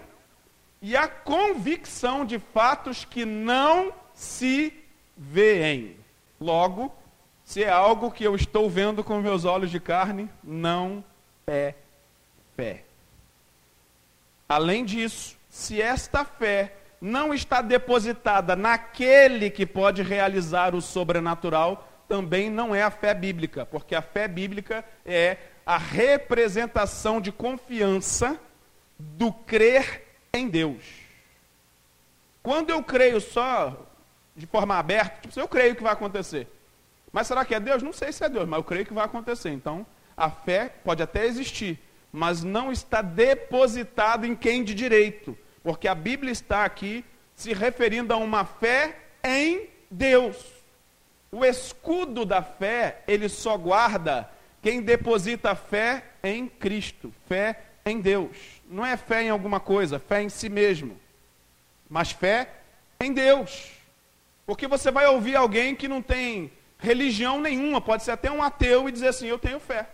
e 0.86 0.94
a 0.98 1.08
convicção 1.08 2.26
de 2.26 2.38
fatos 2.38 3.06
que 3.06 3.24
não 3.24 3.90
se 4.12 4.70
veem. 5.16 5.96
Logo, 6.38 6.94
se 7.42 7.64
é 7.64 7.70
algo 7.70 8.10
que 8.10 8.22
eu 8.22 8.36
estou 8.36 8.68
vendo 8.68 9.02
com 9.02 9.18
meus 9.18 9.46
olhos 9.46 9.70
de 9.70 9.80
carne, 9.80 10.28
não 10.42 11.02
é 11.46 11.72
fé. 12.54 12.84
Além 14.46 14.84
disso, 14.84 15.38
se 15.48 15.80
esta 15.80 16.22
fé 16.22 16.74
não 17.00 17.32
está 17.32 17.62
depositada 17.62 18.54
naquele 18.54 19.48
que 19.48 19.64
pode 19.64 20.02
realizar 20.02 20.74
o 20.74 20.82
sobrenatural, 20.82 21.88
também 22.06 22.50
não 22.50 22.74
é 22.74 22.82
a 22.82 22.90
fé 22.90 23.14
bíblica, 23.14 23.64
porque 23.64 23.94
a 23.94 24.02
fé 24.02 24.28
bíblica 24.28 24.84
é 25.02 25.38
a 25.64 25.78
representação 25.78 27.22
de 27.22 27.32
confiança 27.32 28.38
do 28.98 29.32
crer 29.32 30.03
em 30.34 30.48
Deus. 30.48 30.82
Quando 32.42 32.70
eu 32.70 32.82
creio 32.82 33.20
só 33.20 33.86
de 34.36 34.46
forma 34.46 34.76
aberta, 34.76 35.28
tipo, 35.28 35.40
eu 35.40 35.48
creio 35.48 35.76
que 35.76 35.82
vai 35.82 35.92
acontecer. 35.92 36.48
Mas 37.12 37.28
será 37.28 37.44
que 37.44 37.54
é 37.54 37.60
Deus? 37.60 37.82
Não 37.82 37.92
sei 37.92 38.12
se 38.12 38.24
é 38.24 38.28
Deus, 38.28 38.46
mas 38.46 38.58
eu 38.58 38.64
creio 38.64 38.84
que 38.84 38.92
vai 38.92 39.04
acontecer. 39.04 39.50
Então, 39.50 39.86
a 40.16 40.28
fé 40.28 40.68
pode 40.84 41.02
até 41.02 41.24
existir, 41.24 41.78
mas 42.12 42.42
não 42.42 42.72
está 42.72 43.00
depositado 43.00 44.26
em 44.26 44.34
quem 44.34 44.64
de 44.64 44.74
direito, 44.74 45.38
porque 45.62 45.86
a 45.86 45.94
Bíblia 45.94 46.32
está 46.32 46.64
aqui 46.64 47.04
se 47.34 47.52
referindo 47.52 48.12
a 48.12 48.16
uma 48.16 48.44
fé 48.44 48.98
em 49.22 49.68
Deus. 49.90 50.36
O 51.30 51.44
escudo 51.44 52.24
da 52.24 52.42
fé, 52.42 53.02
ele 53.06 53.28
só 53.28 53.56
guarda 53.56 54.28
quem 54.60 54.82
deposita 54.82 55.54
fé 55.54 56.04
em 56.22 56.48
Cristo, 56.48 57.12
fé 57.28 57.60
em 57.84 58.00
Deus. 58.00 58.53
Não 58.68 58.84
é 58.84 58.96
fé 58.96 59.22
em 59.22 59.30
alguma 59.30 59.60
coisa, 59.60 59.98
fé 59.98 60.22
em 60.22 60.28
si 60.28 60.48
mesmo. 60.48 60.98
Mas 61.88 62.12
fé 62.12 62.50
em 63.00 63.12
Deus. 63.12 63.72
Porque 64.46 64.66
você 64.66 64.90
vai 64.90 65.06
ouvir 65.06 65.36
alguém 65.36 65.74
que 65.74 65.88
não 65.88 66.02
tem 66.02 66.52
religião 66.78 67.40
nenhuma, 67.40 67.80
pode 67.80 68.02
ser 68.02 68.10
até 68.10 68.30
um 68.30 68.42
ateu 68.42 68.88
e 68.88 68.92
dizer 68.92 69.08
assim: 69.08 69.26
Eu 69.26 69.38
tenho 69.38 69.60
fé. 69.60 69.88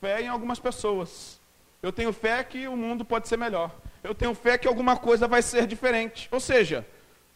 Fé 0.00 0.22
em 0.22 0.28
algumas 0.28 0.58
pessoas. 0.58 1.40
Eu 1.82 1.92
tenho 1.92 2.12
fé 2.12 2.42
que 2.42 2.66
o 2.66 2.76
mundo 2.76 3.04
pode 3.04 3.28
ser 3.28 3.36
melhor. 3.36 3.74
Eu 4.02 4.14
tenho 4.14 4.34
fé 4.34 4.58
que 4.58 4.68
alguma 4.68 4.96
coisa 4.96 5.28
vai 5.28 5.42
ser 5.42 5.66
diferente. 5.66 6.28
Ou 6.30 6.40
seja, 6.40 6.86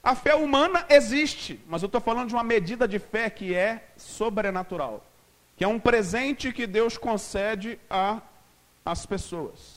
a 0.02 0.16
fé 0.16 0.34
humana 0.34 0.84
existe, 0.88 1.60
mas 1.68 1.82
eu 1.82 1.86
estou 1.86 2.00
falando 2.00 2.28
de 2.28 2.34
uma 2.34 2.42
medida 2.42 2.88
de 2.88 2.98
fé 2.98 3.30
que 3.30 3.54
é 3.54 3.84
sobrenatural, 3.96 5.04
que 5.56 5.62
é 5.62 5.68
um 5.68 5.78
presente 5.78 6.52
que 6.52 6.66
Deus 6.66 6.98
concede 6.98 7.78
às 8.84 9.06
pessoas, 9.06 9.71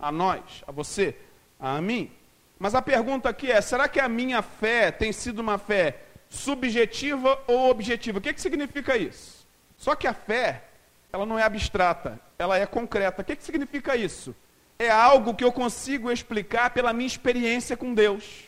a 0.00 0.10
nós, 0.10 0.42
a 0.66 0.72
você, 0.72 1.14
a 1.58 1.80
mim. 1.80 2.10
Mas 2.58 2.74
a 2.74 2.82
pergunta 2.82 3.28
aqui 3.28 3.50
é: 3.50 3.60
será 3.60 3.88
que 3.88 4.00
a 4.00 4.08
minha 4.08 4.42
fé 4.42 4.90
tem 4.90 5.12
sido 5.12 5.40
uma 5.40 5.58
fé 5.58 5.96
subjetiva 6.28 7.40
ou 7.46 7.70
objetiva? 7.70 8.18
O 8.18 8.20
que, 8.20 8.32
que 8.32 8.40
significa 8.40 8.96
isso? 8.96 9.46
Só 9.76 9.94
que 9.94 10.06
a 10.06 10.14
fé, 10.14 10.64
ela 11.12 11.24
não 11.24 11.38
é 11.38 11.42
abstrata, 11.42 12.20
ela 12.38 12.58
é 12.58 12.66
concreta. 12.66 13.22
O 13.22 13.24
que, 13.24 13.36
que 13.36 13.44
significa 13.44 13.96
isso? 13.96 14.34
É 14.78 14.90
algo 14.90 15.34
que 15.34 15.44
eu 15.44 15.52
consigo 15.52 16.10
explicar 16.10 16.70
pela 16.70 16.92
minha 16.92 17.06
experiência 17.06 17.76
com 17.76 17.92
Deus. 17.92 18.44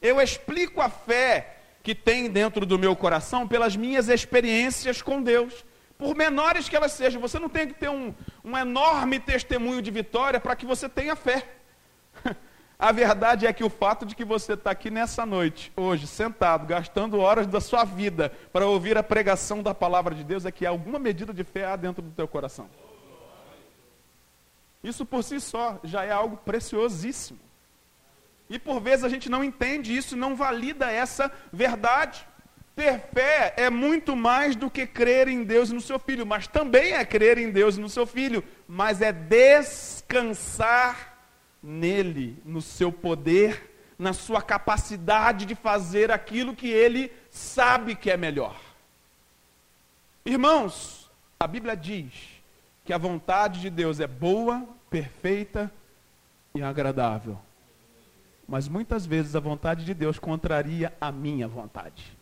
Eu 0.00 0.20
explico 0.20 0.80
a 0.80 0.88
fé 0.88 1.56
que 1.82 1.94
tem 1.94 2.30
dentro 2.30 2.64
do 2.64 2.78
meu 2.78 2.94
coração 2.94 3.46
pelas 3.46 3.76
minhas 3.76 4.08
experiências 4.08 5.02
com 5.02 5.22
Deus 5.22 5.64
por 6.02 6.16
menores 6.16 6.68
que 6.68 6.74
elas 6.74 6.90
sejam. 6.90 7.20
Você 7.20 7.38
não 7.38 7.48
tem 7.48 7.68
que 7.68 7.74
ter 7.74 7.88
um, 7.88 8.12
um 8.44 8.58
enorme 8.58 9.20
testemunho 9.20 9.80
de 9.80 9.88
vitória 9.88 10.40
para 10.40 10.56
que 10.56 10.66
você 10.66 10.88
tenha 10.88 11.14
fé. 11.14 11.46
A 12.76 12.90
verdade 12.90 13.46
é 13.46 13.52
que 13.52 13.62
o 13.62 13.70
fato 13.70 14.04
de 14.04 14.16
que 14.16 14.24
você 14.24 14.54
está 14.54 14.72
aqui 14.72 14.90
nessa 14.90 15.24
noite, 15.24 15.72
hoje, 15.76 16.08
sentado, 16.08 16.66
gastando 16.66 17.20
horas 17.20 17.46
da 17.46 17.60
sua 17.60 17.84
vida 17.84 18.32
para 18.52 18.66
ouvir 18.66 18.98
a 18.98 19.02
pregação 19.04 19.62
da 19.62 19.72
palavra 19.72 20.12
de 20.12 20.24
Deus, 20.24 20.44
é 20.44 20.50
que 20.50 20.66
alguma 20.66 20.98
medida 20.98 21.32
de 21.32 21.44
fé 21.44 21.66
há 21.66 21.76
dentro 21.76 22.02
do 22.02 22.10
teu 22.10 22.26
coração. 22.26 22.68
Isso 24.82 25.06
por 25.06 25.22
si 25.22 25.40
só 25.40 25.78
já 25.84 26.02
é 26.02 26.10
algo 26.10 26.36
preciosíssimo. 26.38 27.38
E 28.50 28.58
por 28.58 28.80
vezes 28.80 29.04
a 29.04 29.08
gente 29.08 29.30
não 29.30 29.44
entende 29.44 29.96
isso, 29.96 30.16
não 30.16 30.34
valida 30.34 30.90
essa 30.90 31.30
verdade. 31.52 32.26
Ter 32.74 33.00
fé 33.12 33.52
é 33.56 33.68
muito 33.68 34.16
mais 34.16 34.56
do 34.56 34.70
que 34.70 34.86
crer 34.86 35.28
em 35.28 35.44
Deus 35.44 35.70
e 35.70 35.74
no 35.74 35.80
seu 35.80 35.98
filho, 35.98 36.24
mas 36.24 36.46
também 36.46 36.92
é 36.92 37.04
crer 37.04 37.36
em 37.36 37.50
Deus 37.50 37.76
e 37.76 37.80
no 37.80 37.88
seu 37.88 38.06
filho, 38.06 38.42
mas 38.66 39.02
é 39.02 39.12
descansar 39.12 41.18
nele, 41.62 42.40
no 42.44 42.62
seu 42.62 42.90
poder, 42.90 43.70
na 43.98 44.14
sua 44.14 44.40
capacidade 44.40 45.44
de 45.44 45.54
fazer 45.54 46.10
aquilo 46.10 46.56
que 46.56 46.68
ele 46.68 47.12
sabe 47.30 47.94
que 47.94 48.10
é 48.10 48.16
melhor. 48.16 48.58
Irmãos, 50.24 51.10
a 51.38 51.46
Bíblia 51.46 51.76
diz 51.76 52.12
que 52.84 52.92
a 52.92 52.98
vontade 52.98 53.60
de 53.60 53.68
Deus 53.68 54.00
é 54.00 54.06
boa, 54.06 54.66
perfeita 54.88 55.70
e 56.54 56.62
agradável. 56.62 57.38
Mas 58.48 58.66
muitas 58.66 59.04
vezes 59.04 59.36
a 59.36 59.40
vontade 59.40 59.84
de 59.84 59.94
Deus 59.94 60.18
contraria 60.18 60.92
a 61.00 61.12
minha 61.12 61.46
vontade. 61.46 62.21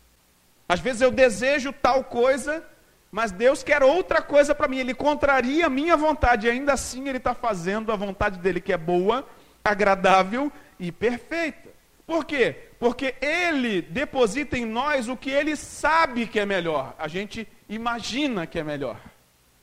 Às 0.70 0.78
vezes 0.78 1.02
eu 1.02 1.10
desejo 1.10 1.72
tal 1.72 2.04
coisa, 2.04 2.64
mas 3.10 3.32
Deus 3.32 3.60
quer 3.60 3.82
outra 3.82 4.22
coisa 4.22 4.54
para 4.54 4.68
mim. 4.68 4.78
Ele 4.78 4.94
contraria 4.94 5.66
a 5.66 5.68
minha 5.68 5.96
vontade, 5.96 6.46
e 6.46 6.50
ainda 6.50 6.74
assim 6.74 7.08
Ele 7.08 7.18
está 7.18 7.34
fazendo 7.34 7.90
a 7.90 7.96
vontade 7.96 8.38
dele, 8.38 8.60
que 8.60 8.72
é 8.72 8.76
boa, 8.76 9.26
agradável 9.64 10.52
e 10.78 10.92
perfeita. 10.92 11.70
Por 12.06 12.24
quê? 12.24 12.54
Porque 12.78 13.16
Ele 13.20 13.82
deposita 13.82 14.56
em 14.56 14.64
nós 14.64 15.08
o 15.08 15.16
que 15.16 15.30
Ele 15.30 15.56
sabe 15.56 16.28
que 16.28 16.38
é 16.38 16.46
melhor. 16.46 16.94
A 17.00 17.08
gente 17.08 17.48
imagina 17.68 18.46
que 18.46 18.56
é 18.56 18.62
melhor. 18.62 19.00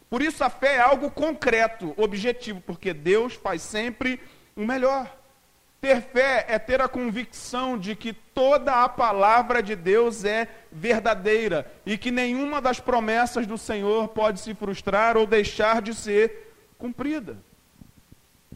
Por 0.09 0.21
isso 0.21 0.43
a 0.43 0.49
fé 0.49 0.75
é 0.75 0.81
algo 0.81 1.09
concreto, 1.09 1.93
objetivo, 1.95 2.59
porque 2.59 2.93
Deus 2.93 3.33
faz 3.33 3.61
sempre 3.61 4.19
o 4.57 4.65
melhor. 4.65 5.09
Ter 5.79 6.01
fé 6.01 6.45
é 6.47 6.57
ter 6.57 6.81
a 6.81 6.87
convicção 6.87 7.77
de 7.77 7.95
que 7.95 8.11
toda 8.11 8.83
a 8.83 8.89
palavra 8.89 9.61
de 9.61 9.75
Deus 9.75 10.23
é 10.23 10.47
verdadeira 10.71 11.71
e 11.85 11.97
que 11.97 12.09
nenhuma 12.09 12.59
das 12.59 12.79
promessas 12.79 13.45
do 13.45 13.57
Senhor 13.57 14.07
pode 14.07 14.39
se 14.39 14.55
frustrar 14.55 15.15
ou 15.15 15.27
deixar 15.27 15.81
de 15.81 15.93
ser 15.93 16.53
cumprida. 16.77 17.37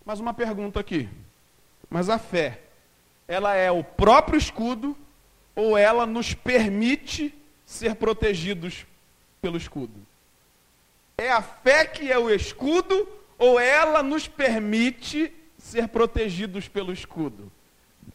Mas 0.04 0.20
uma 0.20 0.34
pergunta 0.34 0.80
aqui. 0.80 1.08
Mas 1.90 2.10
a 2.10 2.18
fé, 2.18 2.60
ela 3.28 3.54
é 3.54 3.70
o 3.70 3.84
próprio 3.84 4.38
escudo 4.38 4.98
ou 5.56 5.78
ela 5.78 6.06
nos 6.06 6.34
permite 6.34 7.34
ser 7.66 7.96
protegidos 7.96 8.86
pelo 9.42 9.58
escudo? 9.58 9.94
É 11.18 11.32
a 11.32 11.42
fé 11.42 11.86
que 11.86 12.12
é 12.12 12.18
o 12.18 12.30
escudo 12.30 13.08
ou 13.38 13.60
ela 13.60 14.02
nos 14.02 14.28
permite 14.28 15.32
ser 15.72 15.88
protegidos 15.88 16.68
pelo 16.68 16.92
escudo? 16.92 17.52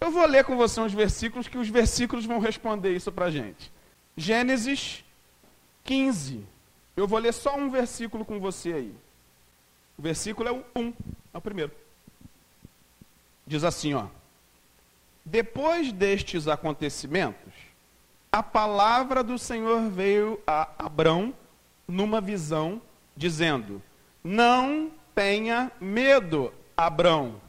Eu 0.00 0.10
vou 0.10 0.26
ler 0.26 0.44
com 0.44 0.56
você 0.56 0.80
uns 0.80 0.92
versículos 0.92 1.48
que 1.48 1.56
os 1.56 1.68
versículos 1.68 2.26
vão 2.26 2.38
responder 2.38 2.94
isso 2.94 3.10
para 3.10 3.26
a 3.26 3.30
gente. 3.30 3.72
Gênesis 4.16 5.04
15. 5.84 6.44
Eu 6.96 7.06
vou 7.06 7.18
ler 7.18 7.32
só 7.32 7.56
um 7.56 7.70
versículo 7.70 8.24
com 8.24 8.38
você 8.38 8.72
aí. 8.72 8.94
O 9.96 10.02
versículo 10.02 10.48
é 10.48 10.52
o 10.52 10.64
1, 10.74 10.92
é 11.32 11.38
o 11.38 11.40
primeiro. 11.40 11.72
Diz 13.46 13.64
assim, 13.64 13.94
ó. 13.94 14.06
Depois 15.24 15.92
destes 15.92 16.46
acontecimentos, 16.46 17.52
a 18.30 18.42
palavra 18.42 19.22
do 19.22 19.38
Senhor 19.38 19.88
veio 19.88 20.38
a 20.46 20.68
Abrão 20.78 21.34
numa 21.88 22.20
visão, 22.20 22.82
dizendo: 23.16 23.82
Não 24.22 24.90
tenha 25.14 25.72
medo, 25.80 26.52
Abrão. 26.76 27.45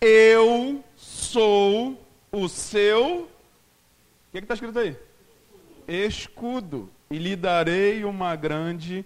Eu 0.00 0.82
sou 0.96 2.02
o 2.32 2.48
seu. 2.48 3.24
O 3.24 3.28
que 4.32 4.38
está 4.38 4.54
escrito 4.54 4.78
aí? 4.78 4.96
Escudo. 5.86 6.88
E 7.10 7.18
lhe 7.18 7.36
darei 7.36 8.02
uma 8.04 8.34
grande 8.34 9.04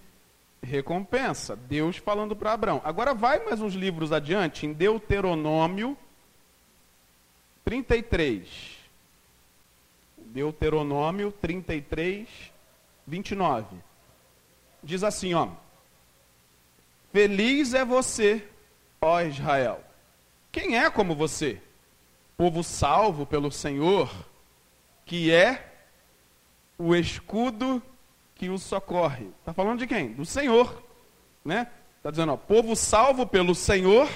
recompensa. 0.62 1.56
Deus 1.56 1.96
falando 1.96 2.36
para 2.36 2.52
Abraão. 2.52 2.80
Agora 2.84 3.12
vai 3.12 3.44
mais 3.44 3.60
uns 3.60 3.74
livros 3.74 4.12
adiante, 4.12 4.66
em 4.66 4.72
Deuteronômio 4.72 5.96
33. 7.64 8.78
Deuteronômio 10.16 11.32
33, 11.32 12.28
29. 13.04 13.76
Diz 14.80 15.02
assim, 15.02 15.34
ó: 15.34 15.48
Feliz 17.12 17.74
é 17.74 17.84
você, 17.84 18.46
ó 19.00 19.20
Israel. 19.22 19.82
Quem 20.54 20.78
é 20.78 20.88
como 20.88 21.16
você? 21.16 21.60
Povo 22.36 22.62
salvo 22.62 23.26
pelo 23.26 23.50
Senhor, 23.50 24.08
que 25.04 25.32
é 25.32 25.74
o 26.78 26.94
escudo 26.94 27.82
que 28.36 28.48
o 28.48 28.56
socorre. 28.56 29.26
Está 29.40 29.52
falando 29.52 29.80
de 29.80 29.86
quem? 29.88 30.12
Do 30.12 30.24
Senhor. 30.24 30.80
Né? 31.44 31.66
Está 31.96 32.12
dizendo, 32.12 32.34
ó, 32.34 32.36
povo 32.36 32.76
salvo 32.76 33.26
pelo 33.26 33.52
Senhor, 33.52 34.08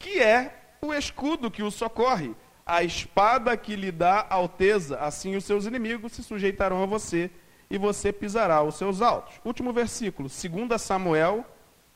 que 0.00 0.20
é 0.20 0.52
o 0.80 0.92
escudo 0.92 1.48
que 1.48 1.62
o 1.62 1.70
socorre 1.70 2.34
a 2.66 2.82
espada 2.82 3.56
que 3.56 3.76
lhe 3.76 3.92
dá 3.92 4.26
alteza, 4.28 4.98
assim 4.98 5.36
os 5.36 5.44
seus 5.44 5.64
inimigos 5.64 6.12
se 6.12 6.24
sujeitarão 6.24 6.82
a 6.82 6.86
você 6.86 7.30
e 7.70 7.78
você 7.78 8.12
pisará 8.12 8.62
os 8.62 8.74
seus 8.74 9.00
altos. 9.00 9.40
Último 9.44 9.72
versículo, 9.72 10.28
2 10.28 10.80
Samuel 10.80 11.46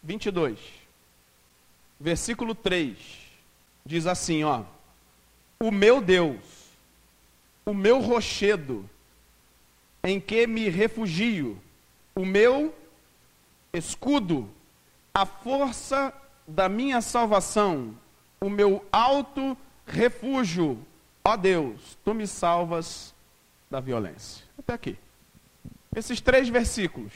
22. 0.05 0.59
Versículo 1.99 2.55
3. 2.55 3.26
Diz 3.87 4.05
assim, 4.05 4.43
ó: 4.43 4.65
O 5.61 5.71
meu 5.71 6.01
Deus, 6.01 6.43
o 7.65 7.73
meu 7.73 8.01
rochedo, 8.01 8.89
em 10.03 10.21
que 10.21 10.45
me 10.45 10.69
refugio, 10.69 11.57
o 12.13 12.27
meu 12.27 12.75
escudo, 13.73 14.51
a 15.15 15.25
força 15.25 16.13
da 16.49 16.69
minha 16.69 17.01
salvação, 17.01 17.97
o 18.41 18.51
meu 18.51 18.85
alto 18.91 19.57
refúgio, 19.87 20.85
ó 21.25 21.37
Deus, 21.37 21.97
tu 22.05 22.13
me 22.13 22.27
salvas 22.27 23.15
da 23.71 23.79
violência. 23.79 24.45
Até 24.59 24.73
aqui. 24.73 24.99
Esses 25.95 26.21
três 26.21 26.49
versículos, 26.49 27.13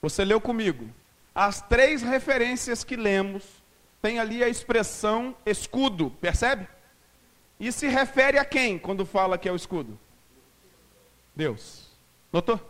você 0.00 0.24
leu 0.24 0.40
comigo. 0.40 0.88
As 1.34 1.60
três 1.60 2.00
referências 2.00 2.82
que 2.82 2.96
lemos, 2.96 3.44
tem 4.04 4.18
ali 4.18 4.44
a 4.44 4.48
expressão 4.50 5.34
escudo, 5.46 6.10
percebe? 6.20 6.68
E 7.58 7.72
se 7.72 7.88
refere 7.88 8.38
a 8.38 8.44
quem 8.44 8.78
quando 8.78 9.06
fala 9.06 9.38
que 9.38 9.48
é 9.48 9.52
o 9.52 9.56
escudo? 9.56 9.98
Deus. 11.34 11.88
Notou? 12.30 12.60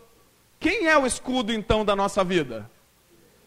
Quem 0.60 0.86
é 0.86 0.96
o 0.96 1.04
escudo 1.04 1.52
então 1.52 1.84
da 1.84 1.96
nossa 1.96 2.22
vida? 2.22 2.70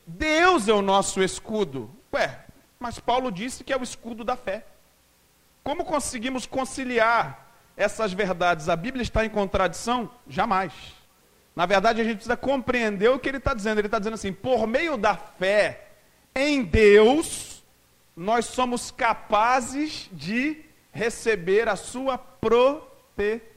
Deus 0.06 0.68
é 0.68 0.74
o 0.74 0.82
nosso 0.82 1.24
escudo. 1.24 1.90
Ué, 2.14 2.42
mas 2.78 3.00
Paulo 3.00 3.32
disse 3.32 3.64
que 3.64 3.72
é 3.72 3.78
o 3.78 3.84
escudo 3.84 4.22
da 4.22 4.36
fé. 4.36 4.66
Como 5.64 5.86
conseguimos 5.86 6.46
conciliar 6.46 7.54
essas 7.78 8.12
verdades? 8.12 8.68
A 8.68 8.76
Bíblia 8.76 9.02
está 9.02 9.26
em 9.26 9.30
contradição? 9.30 10.12
Jamais. 10.28 10.74
Na 11.56 11.66
verdade, 11.66 12.02
a 12.02 12.04
gente 12.04 12.16
precisa 12.16 12.36
compreender 12.36 13.08
o 13.12 13.18
que 13.18 13.30
ele 13.30 13.38
está 13.38 13.54
dizendo. 13.54 13.78
Ele 13.78 13.88
está 13.88 13.98
dizendo 13.98 14.16
assim: 14.16 14.34
por 14.34 14.68
meio 14.68 14.98
da 14.98 15.16
fé 15.16 15.88
em 16.36 16.64
Deus, 16.64 17.57
nós 18.18 18.46
somos 18.46 18.90
capazes 18.90 20.10
de 20.12 20.58
receber 20.92 21.70
a 21.70 21.76
sua 21.76 22.18
proteção. 22.18 23.48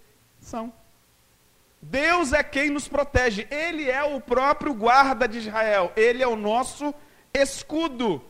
Deus 1.80 2.34
é 2.34 2.42
quem 2.42 2.68
nos 2.68 2.86
protege, 2.86 3.48
Ele 3.50 3.90
é 3.90 4.04
o 4.04 4.20
próprio 4.20 4.74
guarda 4.74 5.26
de 5.26 5.38
Israel, 5.38 5.90
Ele 5.96 6.22
é 6.22 6.28
o 6.28 6.36
nosso 6.36 6.94
escudo. 7.32 8.22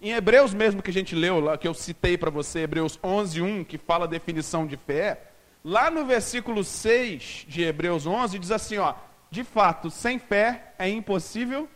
Em 0.00 0.12
Hebreus 0.12 0.54
mesmo 0.54 0.80
que 0.80 0.90
a 0.90 0.94
gente 0.94 1.16
leu, 1.16 1.40
lá, 1.40 1.58
que 1.58 1.66
eu 1.66 1.74
citei 1.74 2.16
para 2.16 2.30
você, 2.30 2.60
Hebreus 2.60 2.96
11, 3.02 3.42
1, 3.42 3.64
que 3.64 3.76
fala 3.76 4.04
a 4.04 4.08
definição 4.08 4.64
de 4.64 4.76
fé, 4.76 5.20
lá 5.64 5.90
no 5.90 6.06
versículo 6.06 6.62
6 6.62 7.46
de 7.48 7.64
Hebreus 7.64 8.06
11, 8.06 8.38
diz 8.38 8.52
assim, 8.52 8.78
ó, 8.78 8.94
de 9.28 9.42
fato, 9.42 9.90
sem 9.90 10.20
fé 10.20 10.74
é 10.78 10.88
impossível 10.88 11.68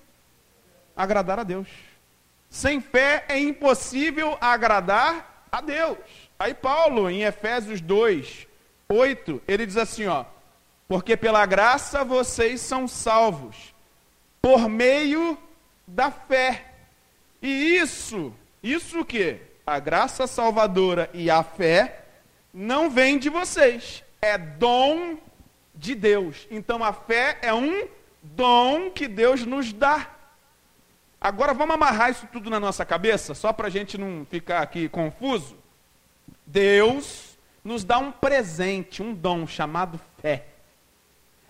agradar 0.95 1.41
a 1.41 1.43
Deus. 1.43 1.67
Sem 2.53 2.81
fé 2.81 3.25
é 3.29 3.37
impossível 3.41 4.39
agradar 4.41 5.47
a 5.51 5.61
Deus. 5.61 5.99
Aí 6.39 6.55
Paulo, 6.55 7.11
em 7.11 7.25
Efésios 7.25 7.81
2, 7.81 8.47
8, 8.89 9.43
ele 9.49 9.67
diz 9.67 9.77
assim, 9.77 10.07
ó, 10.07 10.25
porque 10.87 11.17
pela 11.17 11.45
graça 11.47 12.05
vocês 12.05 12.61
são 12.61 12.87
salvos, 12.87 13.75
por 14.41 14.69
meio 14.69 15.37
da 15.89 16.13
fé. 16.13 16.67
E 17.41 17.77
isso, 17.77 18.33
isso 18.63 19.01
o 19.01 19.05
quê? 19.05 19.41
a 19.67 19.79
graça 19.79 20.27
salvadora 20.27 21.09
e 21.15 21.31
a 21.31 21.43
fé 21.43 22.05
não 22.53 22.91
vem 22.91 23.19
de 23.19 23.29
vocês, 23.29 24.05
é 24.21 24.37
dom 24.37 25.17
de 25.75 25.95
Deus. 25.95 26.47
Então 26.51 26.85
a 26.85 26.93
fé 26.93 27.39
é 27.43 27.55
um 27.55 27.89
dom 28.23 28.91
que 28.91 29.09
Deus 29.09 29.45
nos 29.47 29.73
dá. 29.73 30.09
Agora 31.25 31.55
vamos 31.55 31.77
amarrar 31.77 32.11
isso 32.11 32.27
tudo 32.33 32.51
na 32.51 32.59
nossa 32.59 32.85
cabeça, 32.85 33.33
só 33.33 33.53
para 33.53 33.69
a 33.69 33.71
gente 33.71 33.97
não 33.97 34.27
ficar 34.29 34.61
aqui 34.61 34.89
confuso. 34.89 35.57
Deus 36.45 37.39
nos 37.63 37.85
dá 37.85 37.97
um 37.97 38.11
presente, 38.11 39.01
um 39.05 39.15
dom 39.15 39.47
chamado 39.47 40.01
fé. 40.21 40.47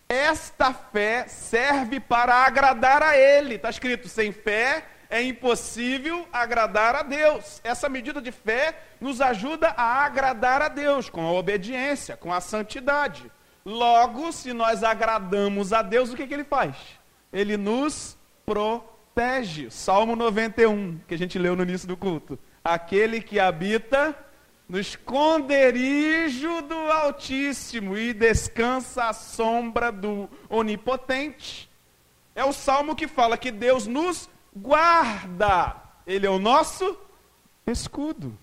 Esta 0.07 0.75
fé 0.75 1.27
serve 1.27 2.01
para 2.01 2.35
agradar 2.35 3.03
a 3.03 3.17
Ele. 3.17 3.55
Está 3.55 3.71
escrito: 3.71 4.11
sem 4.11 4.31
fé 4.31 4.85
é 5.09 5.23
impossível 5.23 6.29
agradar 6.31 6.95
a 6.95 7.03
Deus. 7.03 7.59
Essa 7.65 7.89
medida 7.89 8.21
de 8.21 8.31
fé 8.31 8.79
nos 9.01 9.23
ajuda 9.23 9.69
a 9.71 10.05
agradar 10.05 10.61
a 10.61 10.69
Deus 10.69 11.09
com 11.09 11.27
a 11.27 11.33
obediência, 11.33 12.15
com 12.15 12.31
a 12.31 12.43
santidade. 12.43 13.33
Logo, 13.65 14.33
se 14.33 14.53
nós 14.53 14.85
agradamos 14.85 15.73
a 15.73 15.81
Deus, 15.81 16.13
o 16.13 16.17
que, 16.17 16.27
que 16.27 16.35
Ele 16.35 16.45
faz? 16.45 16.77
Ele 17.33 17.57
nos 17.57 18.19
protege. 18.45 18.92
Salmo 19.71 20.17
91, 20.17 21.01
que 21.07 21.15
a 21.15 21.19
gente 21.19 21.39
leu 21.39 21.55
no 21.55 21.63
início 21.63 21.87
do 21.87 21.97
culto. 21.97 22.39
Aquele 22.65 23.21
que 23.21 23.39
habita 23.39 24.17
no 24.69 24.79
esconderijo 24.79 26.63
do 26.63 26.75
Altíssimo 26.75 27.97
e 27.99 28.15
descansa 28.15 29.05
à 29.05 29.13
sombra 29.13 29.93
do 29.93 30.31
Onipotente. 30.49 31.69
É 32.35 32.43
o 32.43 32.55
salmo 32.55 32.97
que 32.97 33.07
fala 33.07 33.37
que 33.37 33.51
Deus 33.51 33.87
nos 33.87 34.31
guarda. 34.57 35.77
Ele 36.07 36.27
é 36.27 36.31
o 36.31 36.39
nosso 36.39 36.97
escudo. 37.67 38.37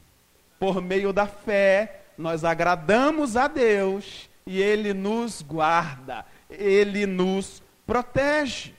Por 0.59 0.81
meio 0.81 1.11
da 1.11 1.25
fé, 1.25 2.01
nós 2.15 2.43
agradamos 2.43 3.35
a 3.35 3.47
Deus 3.47 4.29
e 4.45 4.61
Ele 4.61 4.93
nos 4.93 5.41
guarda, 5.41 6.25
Ele 6.47 7.07
nos 7.07 7.63
protege. 7.87 8.75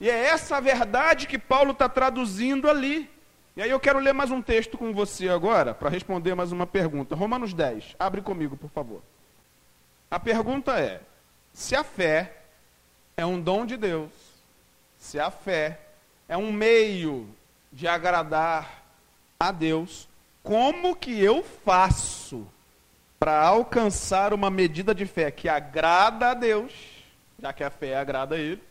E 0.00 0.08
é 0.08 0.26
essa 0.26 0.60
verdade 0.60 1.26
que 1.26 1.38
Paulo 1.38 1.72
está 1.72 1.88
traduzindo 1.88 2.68
ali. 2.70 3.10
E 3.56 3.62
aí 3.62 3.70
eu 3.70 3.80
quero 3.80 3.98
ler 3.98 4.12
mais 4.12 4.30
um 4.30 4.40
texto 4.40 4.78
com 4.78 4.92
você 4.92 5.28
agora, 5.28 5.74
para 5.74 5.90
responder 5.90 6.34
mais 6.34 6.52
uma 6.52 6.66
pergunta. 6.66 7.16
Romanos 7.16 7.52
10, 7.52 7.96
abre 7.98 8.20
comigo, 8.20 8.56
por 8.56 8.70
favor. 8.70 9.02
A 10.08 10.20
pergunta 10.20 10.78
é: 10.78 11.00
se 11.52 11.74
a 11.74 11.82
fé 11.82 12.36
é 13.16 13.26
um 13.26 13.40
dom 13.40 13.66
de 13.66 13.76
Deus, 13.76 14.12
se 14.96 15.18
a 15.18 15.30
fé 15.30 15.80
é 16.28 16.36
um 16.36 16.52
meio 16.52 17.28
de 17.72 17.88
agradar 17.88 18.84
a 19.40 19.50
Deus, 19.50 20.08
como 20.42 20.94
que 20.94 21.20
eu 21.20 21.42
faço 21.42 22.46
para 23.18 23.40
alcançar 23.40 24.32
uma 24.32 24.50
medida 24.50 24.94
de 24.94 25.04
fé 25.04 25.32
que 25.32 25.48
agrada 25.48 26.30
a 26.30 26.34
Deus, 26.34 26.72
já 27.40 27.52
que 27.52 27.64
a 27.64 27.70
fé 27.70 27.96
agrada 27.96 28.36
a 28.36 28.38
Ele, 28.38 28.62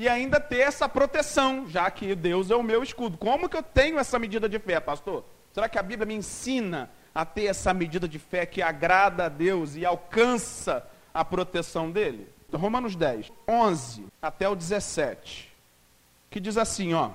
e 0.00 0.08
ainda 0.08 0.40
ter 0.40 0.60
essa 0.60 0.88
proteção, 0.88 1.68
já 1.68 1.90
que 1.90 2.14
Deus 2.14 2.50
é 2.50 2.56
o 2.56 2.62
meu 2.62 2.82
escudo. 2.82 3.18
Como 3.18 3.50
que 3.50 3.56
eu 3.58 3.62
tenho 3.62 3.98
essa 3.98 4.18
medida 4.18 4.48
de 4.48 4.58
fé, 4.58 4.80
pastor? 4.80 5.26
Será 5.52 5.68
que 5.68 5.78
a 5.78 5.82
Bíblia 5.82 6.06
me 6.06 6.14
ensina 6.14 6.88
a 7.14 7.26
ter 7.26 7.44
essa 7.44 7.74
medida 7.74 8.08
de 8.08 8.18
fé 8.18 8.46
que 8.46 8.62
agrada 8.62 9.26
a 9.26 9.28
Deus 9.28 9.76
e 9.76 9.84
alcança 9.84 10.88
a 11.12 11.22
proteção 11.22 11.90
dele? 11.90 12.26
Romanos 12.50 12.96
10, 12.96 13.30
11 13.46 14.06
até 14.22 14.48
o 14.48 14.56
17, 14.56 15.52
que 16.30 16.40
diz 16.40 16.56
assim, 16.56 16.94
ó: 16.94 17.10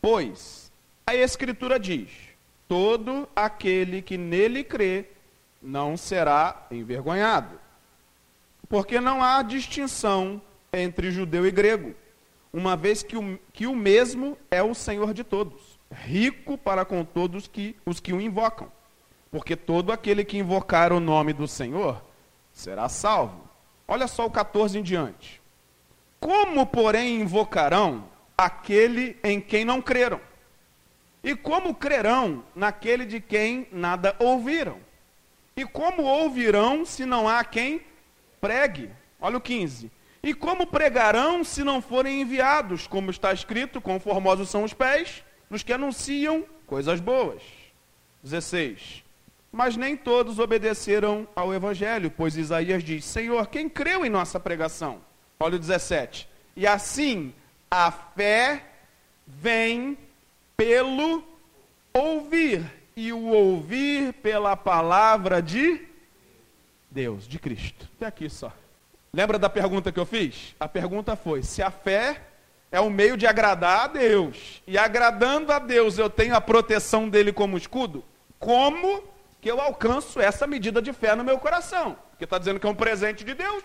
Pois 0.00 0.72
a 1.06 1.14
escritura 1.14 1.78
diz: 1.78 2.08
todo 2.66 3.28
aquele 3.36 4.00
que 4.00 4.16
nele 4.16 4.64
crê 4.64 5.10
não 5.60 5.94
será 5.94 6.66
envergonhado. 6.70 7.60
Porque 8.66 8.98
não 8.98 9.22
há 9.22 9.42
distinção 9.42 10.40
entre 10.80 11.10
judeu 11.10 11.46
e 11.46 11.50
grego, 11.50 11.94
uma 12.52 12.76
vez 12.76 13.02
que 13.02 13.16
o, 13.16 13.38
que 13.52 13.66
o 13.66 13.74
mesmo 13.74 14.38
é 14.50 14.62
o 14.62 14.74
Senhor 14.74 15.12
de 15.12 15.24
todos, 15.24 15.78
rico 15.90 16.56
para 16.56 16.84
com 16.84 17.04
todos 17.04 17.48
que, 17.48 17.76
os 17.84 18.00
que 18.00 18.12
o 18.12 18.20
invocam. 18.20 18.70
Porque 19.30 19.56
todo 19.56 19.90
aquele 19.90 20.24
que 20.24 20.38
invocar 20.38 20.92
o 20.92 21.00
nome 21.00 21.32
do 21.32 21.48
Senhor 21.48 22.00
será 22.52 22.88
salvo. 22.88 23.48
Olha 23.86 24.06
só 24.06 24.26
o 24.26 24.30
14 24.30 24.78
em 24.78 24.82
diante. 24.82 25.42
Como, 26.20 26.64
porém, 26.64 27.20
invocarão 27.20 28.04
aquele 28.38 29.16
em 29.22 29.40
quem 29.40 29.64
não 29.64 29.82
creram? 29.82 30.20
E 31.22 31.34
como 31.34 31.74
crerão 31.74 32.44
naquele 32.54 33.04
de 33.04 33.20
quem 33.20 33.66
nada 33.72 34.14
ouviram? 34.18 34.78
E 35.56 35.64
como 35.64 36.02
ouvirão 36.02 36.84
se 36.84 37.04
não 37.04 37.28
há 37.28 37.42
quem 37.44 37.80
pregue? 38.40 38.90
Olha 39.20 39.38
o 39.38 39.40
15. 39.40 39.90
E 40.24 40.32
como 40.32 40.66
pregarão 40.66 41.44
se 41.44 41.62
não 41.62 41.82
forem 41.82 42.22
enviados? 42.22 42.86
Como 42.86 43.10
está 43.10 43.30
escrito, 43.30 43.78
conformosos 43.78 44.48
são 44.48 44.64
os 44.64 44.72
pés 44.72 45.22
dos 45.50 45.62
que 45.62 45.70
anunciam 45.70 46.46
coisas 46.66 46.98
boas. 46.98 47.42
16. 48.22 49.04
Mas 49.52 49.76
nem 49.76 49.94
todos 49.94 50.38
obedeceram 50.38 51.28
ao 51.36 51.52
evangelho, 51.52 52.10
pois 52.10 52.38
Isaías 52.38 52.82
diz: 52.82 53.04
Senhor, 53.04 53.48
quem 53.48 53.68
creu 53.68 54.02
em 54.02 54.08
nossa 54.08 54.40
pregação? 54.40 55.02
Olha 55.38 55.56
o 55.56 55.58
17. 55.58 56.26
E 56.56 56.66
assim 56.66 57.34
a 57.70 57.90
fé 57.92 58.64
vem 59.26 59.98
pelo 60.56 61.22
ouvir, 61.92 62.64
e 62.96 63.12
o 63.12 63.26
ouvir 63.26 64.14
pela 64.14 64.56
palavra 64.56 65.42
de 65.42 65.82
Deus, 66.90 67.28
de 67.28 67.38
Cristo. 67.38 67.86
Até 67.96 68.06
aqui 68.06 68.30
só. 68.30 68.50
Lembra 69.14 69.38
da 69.38 69.48
pergunta 69.48 69.92
que 69.92 70.00
eu 70.00 70.04
fiz? 70.04 70.56
A 70.58 70.66
pergunta 70.66 71.14
foi: 71.14 71.44
se 71.44 71.62
a 71.62 71.70
fé 71.70 72.20
é 72.72 72.80
um 72.80 72.90
meio 72.90 73.16
de 73.16 73.28
agradar 73.28 73.84
a 73.84 73.86
Deus, 73.86 74.60
e 74.66 74.76
agradando 74.76 75.52
a 75.52 75.60
Deus 75.60 75.98
eu 75.98 76.10
tenho 76.10 76.34
a 76.34 76.40
proteção 76.40 77.08
dele 77.08 77.32
como 77.32 77.56
escudo, 77.56 78.04
como 78.40 79.04
que 79.40 79.48
eu 79.48 79.60
alcanço 79.60 80.20
essa 80.20 80.48
medida 80.48 80.82
de 80.82 80.92
fé 80.92 81.14
no 81.14 81.22
meu 81.22 81.38
coração? 81.38 81.96
Porque 82.10 82.24
está 82.24 82.38
dizendo 82.38 82.58
que 82.58 82.66
é 82.66 82.68
um 82.68 82.74
presente 82.74 83.22
de 83.22 83.34
Deus. 83.34 83.62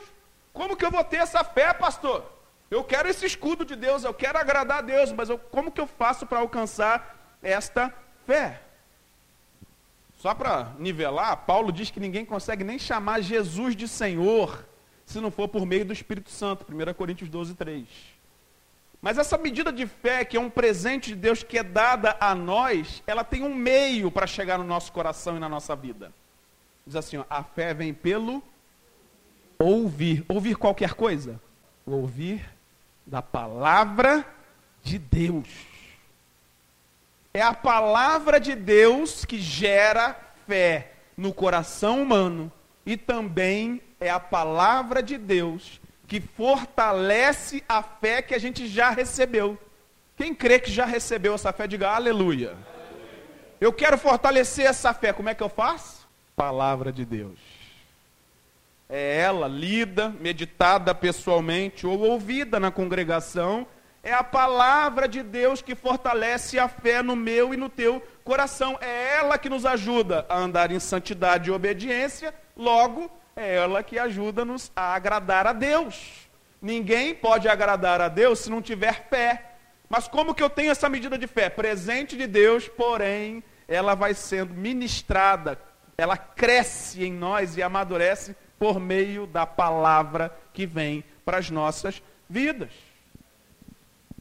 Como 0.53 0.77
que 0.77 0.85
eu 0.85 0.91
vou 0.91 1.03
ter 1.03 1.17
essa 1.17 1.43
fé, 1.43 1.73
pastor? 1.73 2.31
Eu 2.69 2.83
quero 2.83 3.09
esse 3.09 3.25
escudo 3.25 3.65
de 3.65 3.75
Deus, 3.75 4.03
eu 4.03 4.13
quero 4.13 4.37
agradar 4.37 4.77
a 4.77 4.81
Deus, 4.81 5.11
mas 5.11 5.31
eu, 5.31 5.39
como 5.39 5.71
que 5.71 5.81
eu 5.81 5.87
faço 5.87 6.27
para 6.27 6.37
alcançar 6.37 7.37
esta 7.41 7.91
fé? 8.27 8.61
Só 10.19 10.35
para 10.35 10.73
nivelar, 10.77 11.35
Paulo 11.37 11.71
diz 11.71 11.89
que 11.89 11.99
ninguém 11.99 12.23
consegue 12.23 12.63
nem 12.63 12.77
chamar 12.77 13.21
Jesus 13.21 13.75
de 13.75 13.87
Senhor 13.87 14.69
se 15.09 15.19
não 15.19 15.31
for 15.31 15.47
por 15.47 15.65
meio 15.65 15.83
do 15.83 15.91
Espírito 15.91 16.29
Santo. 16.29 16.65
1 16.71 16.93
Coríntios 16.93 17.29
12, 17.31 17.55
3. 17.55 17.87
Mas 19.01 19.17
essa 19.17 19.39
medida 19.39 19.71
de 19.71 19.87
fé, 19.87 20.23
que 20.23 20.37
é 20.37 20.39
um 20.39 20.51
presente 20.51 21.09
de 21.09 21.15
Deus 21.15 21.41
que 21.41 21.57
é 21.57 21.63
dada 21.63 22.15
a 22.19 22.35
nós, 22.35 23.01
ela 23.07 23.23
tem 23.23 23.43
um 23.43 23.55
meio 23.55 24.11
para 24.11 24.27
chegar 24.27 24.59
no 24.59 24.63
nosso 24.63 24.91
coração 24.91 25.35
e 25.35 25.39
na 25.39 25.49
nossa 25.49 25.75
vida. 25.75 26.13
Diz 26.85 26.95
assim: 26.95 27.17
ó, 27.17 27.25
a 27.27 27.43
fé 27.43 27.73
vem 27.73 27.91
pelo 27.91 28.43
ouvir. 29.57 30.23
Ouvir 30.27 30.55
qualquer 30.55 30.93
coisa? 30.93 31.41
Ouvir 31.87 32.47
da 33.03 33.21
palavra 33.21 34.23
de 34.83 34.99
Deus. 34.99 35.47
É 37.33 37.41
a 37.41 37.53
palavra 37.53 38.39
de 38.39 38.53
Deus 38.53 39.25
que 39.25 39.39
gera 39.39 40.15
fé 40.45 40.93
no 41.17 41.33
coração 41.33 42.03
humano 42.03 42.51
e 42.85 42.95
também 42.95 43.81
é 43.99 44.09
a 44.09 44.19
palavra 44.19 45.03
de 45.03 45.17
Deus 45.17 45.81
que 46.07 46.19
fortalece 46.19 47.63
a 47.67 47.83
fé 47.83 48.21
que 48.21 48.33
a 48.33 48.39
gente 48.39 48.67
já 48.67 48.89
recebeu. 48.89 49.57
Quem 50.15 50.33
crê 50.33 50.59
que 50.59 50.71
já 50.71 50.85
recebeu 50.85 51.35
essa 51.35 51.53
fé, 51.53 51.67
diga 51.67 51.89
aleluia. 51.89 52.57
Eu 53.61 53.71
quero 53.71 53.97
fortalecer 53.97 54.65
essa 54.65 54.93
fé, 54.93 55.13
como 55.13 55.29
é 55.29 55.35
que 55.35 55.43
eu 55.43 55.49
faço? 55.49 56.07
Palavra 56.35 56.91
de 56.91 57.05
Deus. 57.05 57.37
É 58.89 59.19
ela 59.19 59.47
lida, 59.47 60.09
meditada 60.09 60.95
pessoalmente 60.95 61.85
ou 61.85 61.99
ouvida 61.99 62.59
na 62.59 62.71
congregação. 62.71 63.67
É 64.01 64.13
a 64.13 64.23
palavra 64.23 65.07
de 65.07 65.21
Deus 65.21 65.61
que 65.61 65.75
fortalece 65.75 66.57
a 66.57 66.67
fé 66.67 67.03
no 67.03 67.15
meu 67.15 67.53
e 67.53 67.57
no 67.57 67.69
teu 67.69 68.01
coração. 68.23 68.77
É 68.81 69.17
ela 69.17 69.37
que 69.37 69.49
nos 69.49 69.65
ajuda 69.65 70.25
a 70.27 70.37
andar 70.37 70.71
em 70.71 70.79
santidade 70.79 71.49
e 71.49 71.53
obediência. 71.53 72.33
Logo, 72.55 73.11
é 73.39 73.55
ela 73.55 73.81
que 73.81 73.97
ajuda-nos 73.97 74.69
a 74.75 74.93
agradar 74.93 75.47
a 75.47 75.53
Deus. 75.53 76.29
Ninguém 76.61 77.15
pode 77.15 77.47
agradar 77.47 78.01
a 78.01 78.09
Deus 78.09 78.39
se 78.39 78.49
não 78.49 78.61
tiver 78.61 79.07
fé. 79.09 79.53
Mas 79.87 80.09
como 80.09 80.35
que 80.35 80.43
eu 80.43 80.49
tenho 80.49 80.71
essa 80.71 80.89
medida 80.89 81.17
de 81.17 81.25
fé? 81.25 81.49
Presente 81.49 82.17
de 82.17 82.27
Deus, 82.27 82.67
porém, 82.67 83.41
ela 83.65 83.95
vai 83.95 84.13
sendo 84.13 84.53
ministrada, 84.53 85.57
ela 85.97 86.17
cresce 86.17 87.03
em 87.03 87.13
nós 87.13 87.55
e 87.55 87.63
amadurece 87.63 88.35
por 88.59 88.77
meio 88.77 89.25
da 89.25 89.45
palavra 89.45 90.37
que 90.51 90.65
vem 90.65 91.03
para 91.23 91.37
as 91.37 91.49
nossas 91.49 92.03
vidas. 92.29 92.71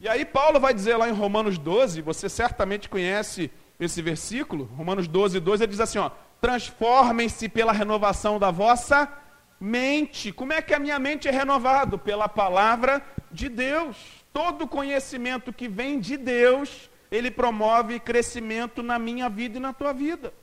E 0.01 0.07
aí 0.07 0.23
Paulo 0.23 0.61
vai 0.61 0.73
dizer 0.73 0.95
lá 0.95 1.09
em 1.09 1.13
Romanos 1.13 1.57
12, 1.57 2.01
você 2.01 2.29
certamente 2.29 2.87
conhece 2.87 3.51
esse 3.77 4.01
versículo, 4.01 4.63
Romanos 4.77 5.09
12, 5.09 5.41
2, 5.41 5.61
ele 5.61 5.71
diz 5.71 5.79
assim, 5.81 5.99
ó, 5.99 6.09
transformem-se 6.41 7.49
pela 7.49 7.71
renovação 7.71 8.39
da 8.39 8.51
vossa 8.51 9.11
mente. 9.59 10.31
Como 10.31 10.53
é 10.53 10.61
que 10.61 10.73
a 10.73 10.79
minha 10.79 10.97
mente 10.97 11.27
é 11.27 11.31
renovada? 11.31 11.97
Pela 11.97 12.29
palavra 12.29 13.01
de 13.31 13.49
Deus. 13.49 13.97
Todo 14.31 14.67
conhecimento 14.67 15.51
que 15.51 15.67
vem 15.67 15.99
de 15.99 16.15
Deus, 16.17 16.89
ele 17.11 17.29
promove 17.29 17.99
crescimento 17.99 18.81
na 18.81 18.97
minha 18.97 19.27
vida 19.29 19.57
e 19.57 19.61
na 19.61 19.73
tua 19.73 19.91
vida. 19.91 20.33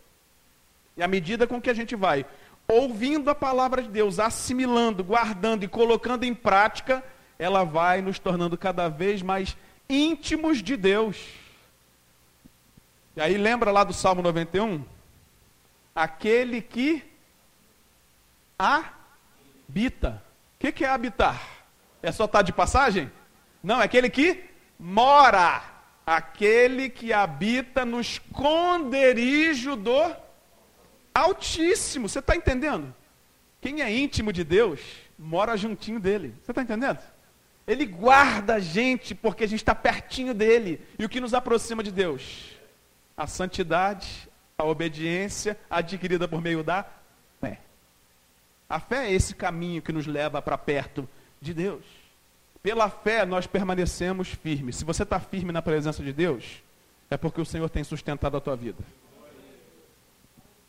E 0.97 1.03
à 1.03 1.09
medida 1.09 1.47
com 1.47 1.61
que 1.61 1.71
a 1.71 1.75
gente 1.75 1.95
vai 1.95 2.27
ouvindo 2.69 3.31
a 3.31 3.35
palavra 3.35 3.83
de 3.83 3.89
Deus, 3.89 4.19
assimilando, 4.19 5.05
guardando 5.05 5.63
e 5.65 5.69
colocando 5.69 6.25
em 6.25 6.35
prática, 6.35 7.03
ela 7.39 7.65
vai 7.65 8.03
nos 8.03 8.19
tornando 8.19 8.59
cada 8.59 8.89
vez 8.89 9.23
mais 9.23 9.57
íntimos 9.89 10.63
de 10.63 10.77
Deus. 10.77 11.17
E 13.15 13.21
aí 13.21 13.37
lembra 13.37 13.71
lá 13.71 13.85
do 13.85 13.93
Salmo 13.93 14.21
91? 14.21 14.85
Aquele 15.97 16.61
que 16.61 17.03
habita. 18.59 20.23
O 20.55 20.59
que, 20.59 20.71
que 20.71 20.85
é 20.85 20.89
habitar? 20.89 21.43
É 22.03 22.13
só 22.13 22.27
estar 22.27 22.39
tá 22.39 22.43
de 22.43 22.53
passagem? 22.53 23.11
Não, 23.63 23.81
é 23.81 23.85
aquele 23.85 24.11
que 24.11 24.45
mora. 24.79 25.63
Aquele 26.07 26.91
que 26.91 27.13
habita 27.13 27.85
no 27.85 27.99
esconderijo 27.99 29.75
do 29.75 30.15
Altíssimo. 31.15 32.09
Você 32.09 32.19
está 32.19 32.37
entendendo? 32.37 32.95
Quem 33.61 33.81
é 33.81 33.91
íntimo 33.91 34.33
de 34.33 34.45
Deus 34.45 34.81
mora 35.19 35.57
juntinho 35.57 35.99
dele. 35.99 36.35
Você 36.43 36.53
está 36.53 36.63
entendendo? 36.63 36.99
Ele 37.67 37.85
guarda 37.85 38.57
a 38.57 38.61
gente 38.61 39.15
porque 39.15 39.45
a 39.45 39.49
gente 39.49 39.61
está 39.61 39.75
pertinho 39.75 40.33
dele. 40.33 40.81
E 40.99 41.05
o 41.05 41.09
que 41.09 41.21
nos 41.21 41.35
aproxima 41.35 41.83
de 41.83 41.91
Deus? 41.91 42.53
A 43.17 43.27
santidade, 43.27 44.26
a 44.59 44.65
obediência 44.65 45.59
adquirida 45.69 46.27
por 46.27 46.41
meio 46.41 46.63
da 46.65 46.87
fé. 47.41 47.59
A 48.69 48.81
fé 48.81 49.07
é 49.07 49.13
esse 49.13 49.35
caminho 49.35 49.83
que 49.83 49.93
nos 49.93 50.07
leva 50.07 50.41
para 50.41 50.57
perto 50.57 51.07
de 51.41 51.53
Deus. 51.53 51.85
Pela 52.63 52.89
fé 52.89 53.27
nós 53.27 53.47
permanecemos 53.47 54.29
firmes. 54.29 54.77
Se 54.77 54.85
você 54.85 55.03
está 55.03 55.21
firme 55.21 55.53
na 55.53 55.61
presença 55.61 56.03
de 56.03 56.13
Deus, 56.13 56.63
é 57.11 57.19
porque 57.19 57.41
o 57.41 57.45
Senhor 57.45 57.69
tem 57.69 57.85
sustentado 57.85 58.37
a 58.37 58.41
tua 58.41 58.57
vida. 58.57 58.83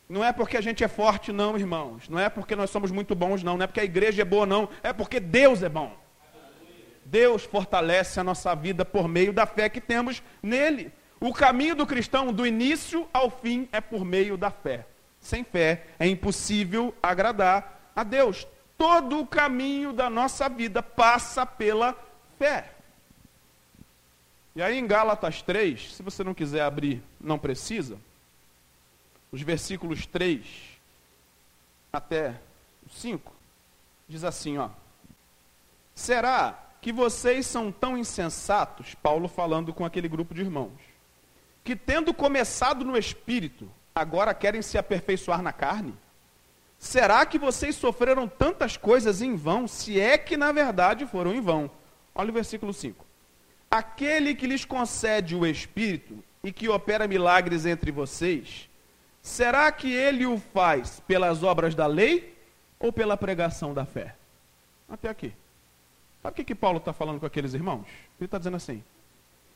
Não 0.06 0.22
é 0.22 0.32
porque 0.32 0.58
a 0.58 0.60
gente 0.60 0.84
é 0.84 0.88
forte, 0.88 1.32
não, 1.32 1.56
irmãos. 1.56 2.08
Não 2.10 2.18
é 2.18 2.28
porque 2.28 2.54
nós 2.54 2.70
somos 2.70 2.90
muito 2.90 3.14
bons, 3.14 3.42
não. 3.42 3.56
Não 3.56 3.64
é 3.64 3.66
porque 3.66 3.80
a 3.80 3.84
igreja 3.84 4.22
é 4.22 4.24
boa, 4.24 4.44
não. 4.44 4.68
É 4.82 4.92
porque 4.92 5.18
Deus 5.18 5.62
é 5.62 5.68
bom. 5.68 5.96
Deus 7.06 7.44
fortalece 7.44 8.20
a 8.20 8.24
nossa 8.24 8.54
vida 8.54 8.84
por 8.84 9.08
meio 9.08 9.32
da 9.32 9.46
fé 9.46 9.68
que 9.68 9.80
temos 9.80 10.22
nele. 10.42 10.92
O 11.20 11.32
caminho 11.32 11.74
do 11.74 11.86
cristão, 11.86 12.32
do 12.32 12.46
início 12.46 13.08
ao 13.12 13.30
fim, 13.30 13.68
é 13.72 13.80
por 13.80 14.04
meio 14.04 14.36
da 14.36 14.50
fé. 14.50 14.86
Sem 15.20 15.42
fé 15.42 15.86
é 15.98 16.06
impossível 16.06 16.94
agradar 17.02 17.90
a 17.94 18.04
Deus. 18.04 18.46
Todo 18.76 19.20
o 19.20 19.26
caminho 19.26 19.92
da 19.92 20.08
nossa 20.08 20.48
vida 20.48 20.82
passa 20.82 21.44
pela 21.44 21.96
fé. 22.38 22.72
E 24.54 24.62
aí 24.62 24.78
em 24.78 24.86
Gálatas 24.86 25.42
3, 25.42 25.94
se 25.94 26.02
você 26.02 26.22
não 26.22 26.34
quiser 26.34 26.62
abrir, 26.62 27.02
não 27.20 27.38
precisa, 27.38 27.98
os 29.30 29.42
versículos 29.42 30.06
3 30.06 30.46
até 31.92 32.34
5, 32.90 33.32
diz 34.08 34.24
assim, 34.24 34.58
ó. 34.58 34.70
Será 35.94 36.58
que 36.80 36.92
vocês 36.92 37.46
são 37.46 37.72
tão 37.72 37.98
insensatos, 37.98 38.94
Paulo 38.94 39.28
falando 39.28 39.74
com 39.74 39.84
aquele 39.84 40.08
grupo 40.08 40.34
de 40.34 40.42
irmãos, 40.42 40.87
que 41.68 41.76
tendo 41.76 42.14
começado 42.14 42.82
no 42.82 42.96
espírito, 42.96 43.70
agora 43.94 44.32
querem 44.32 44.62
se 44.62 44.78
aperfeiçoar 44.78 45.42
na 45.42 45.52
carne? 45.52 45.94
Será 46.78 47.26
que 47.26 47.38
vocês 47.38 47.76
sofreram 47.76 48.26
tantas 48.26 48.78
coisas 48.78 49.20
em 49.20 49.36
vão, 49.36 49.68
se 49.68 50.00
é 50.00 50.16
que 50.16 50.34
na 50.34 50.50
verdade 50.50 51.04
foram 51.04 51.34
em 51.34 51.42
vão? 51.42 51.70
Olha 52.14 52.30
o 52.30 52.32
versículo 52.32 52.72
5. 52.72 53.04
Aquele 53.70 54.34
que 54.34 54.46
lhes 54.46 54.64
concede 54.64 55.36
o 55.36 55.44
espírito 55.44 56.24
e 56.42 56.50
que 56.50 56.70
opera 56.70 57.06
milagres 57.06 57.66
entre 57.66 57.92
vocês, 57.92 58.66
será 59.20 59.70
que 59.70 59.92
ele 59.92 60.24
o 60.24 60.38
faz 60.38 61.00
pelas 61.00 61.42
obras 61.42 61.74
da 61.74 61.86
lei 61.86 62.34
ou 62.80 62.90
pela 62.90 63.14
pregação 63.14 63.74
da 63.74 63.84
fé? 63.84 64.14
Até 64.88 65.10
aqui. 65.10 65.34
Sabe 66.22 66.32
o 66.32 66.36
que, 66.36 66.44
que 66.44 66.54
Paulo 66.54 66.78
está 66.78 66.94
falando 66.94 67.20
com 67.20 67.26
aqueles 67.26 67.52
irmãos? 67.52 67.84
Ele 68.18 68.24
está 68.24 68.38
dizendo 68.38 68.56
assim: 68.56 68.82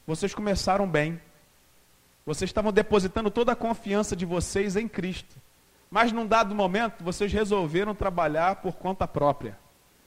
vocês 0.06 0.34
começaram 0.34 0.86
bem, 0.86 1.18
vocês 2.24 2.48
estavam 2.48 2.72
depositando 2.72 3.30
toda 3.30 3.52
a 3.52 3.56
confiança 3.56 4.14
de 4.14 4.24
vocês 4.24 4.76
em 4.76 4.88
Cristo, 4.88 5.36
mas 5.90 6.12
num 6.12 6.26
dado 6.26 6.54
momento 6.54 7.02
vocês 7.02 7.32
resolveram 7.32 7.94
trabalhar 7.94 8.56
por 8.56 8.74
conta 8.74 9.06
própria, 9.06 9.58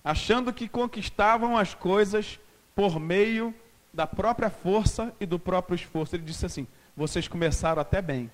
achando 0.04 0.54
que 0.54 0.68
conquistavam 0.68 1.58
as 1.58 1.74
coisas 1.74 2.40
por 2.76 3.00
meio 3.00 3.54
da 3.94 4.06
própria 4.06 4.50
força 4.50 5.14
e 5.20 5.26
do 5.26 5.40
próprio 5.40 5.76
esforço. 5.76 6.16
Ele 6.16 6.24
disse 6.24 6.46
assim: 6.46 6.68
vocês 6.96 7.28
começaram 7.28 7.82
até 7.82 8.02
bem. 8.02 8.32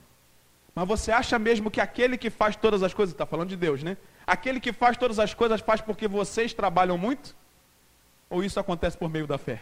Mas 0.74 0.88
você 0.88 1.12
acha 1.12 1.38
mesmo 1.38 1.70
que 1.70 1.82
aquele 1.82 2.18
que 2.18 2.30
faz 2.30 2.56
todas 2.56 2.82
as 2.82 2.94
coisas, 2.94 3.14
está 3.14 3.26
falando 3.26 3.50
de 3.50 3.58
Deus, 3.58 3.84
né? 3.84 3.98
Aquele 4.26 4.60
que 4.60 4.72
faz 4.72 4.98
todas 4.98 5.20
as 5.20 5.34
coisas 5.34 5.60
faz 5.62 5.82
porque 5.82 6.08
vocês 6.08 6.54
trabalham 6.54 6.98
muito? 6.98 7.36
Ou 8.30 8.44
isso 8.44 8.60
acontece 8.60 8.98
por 8.98 9.10
meio 9.10 9.28
da 9.28 9.38
fé? 9.38 9.62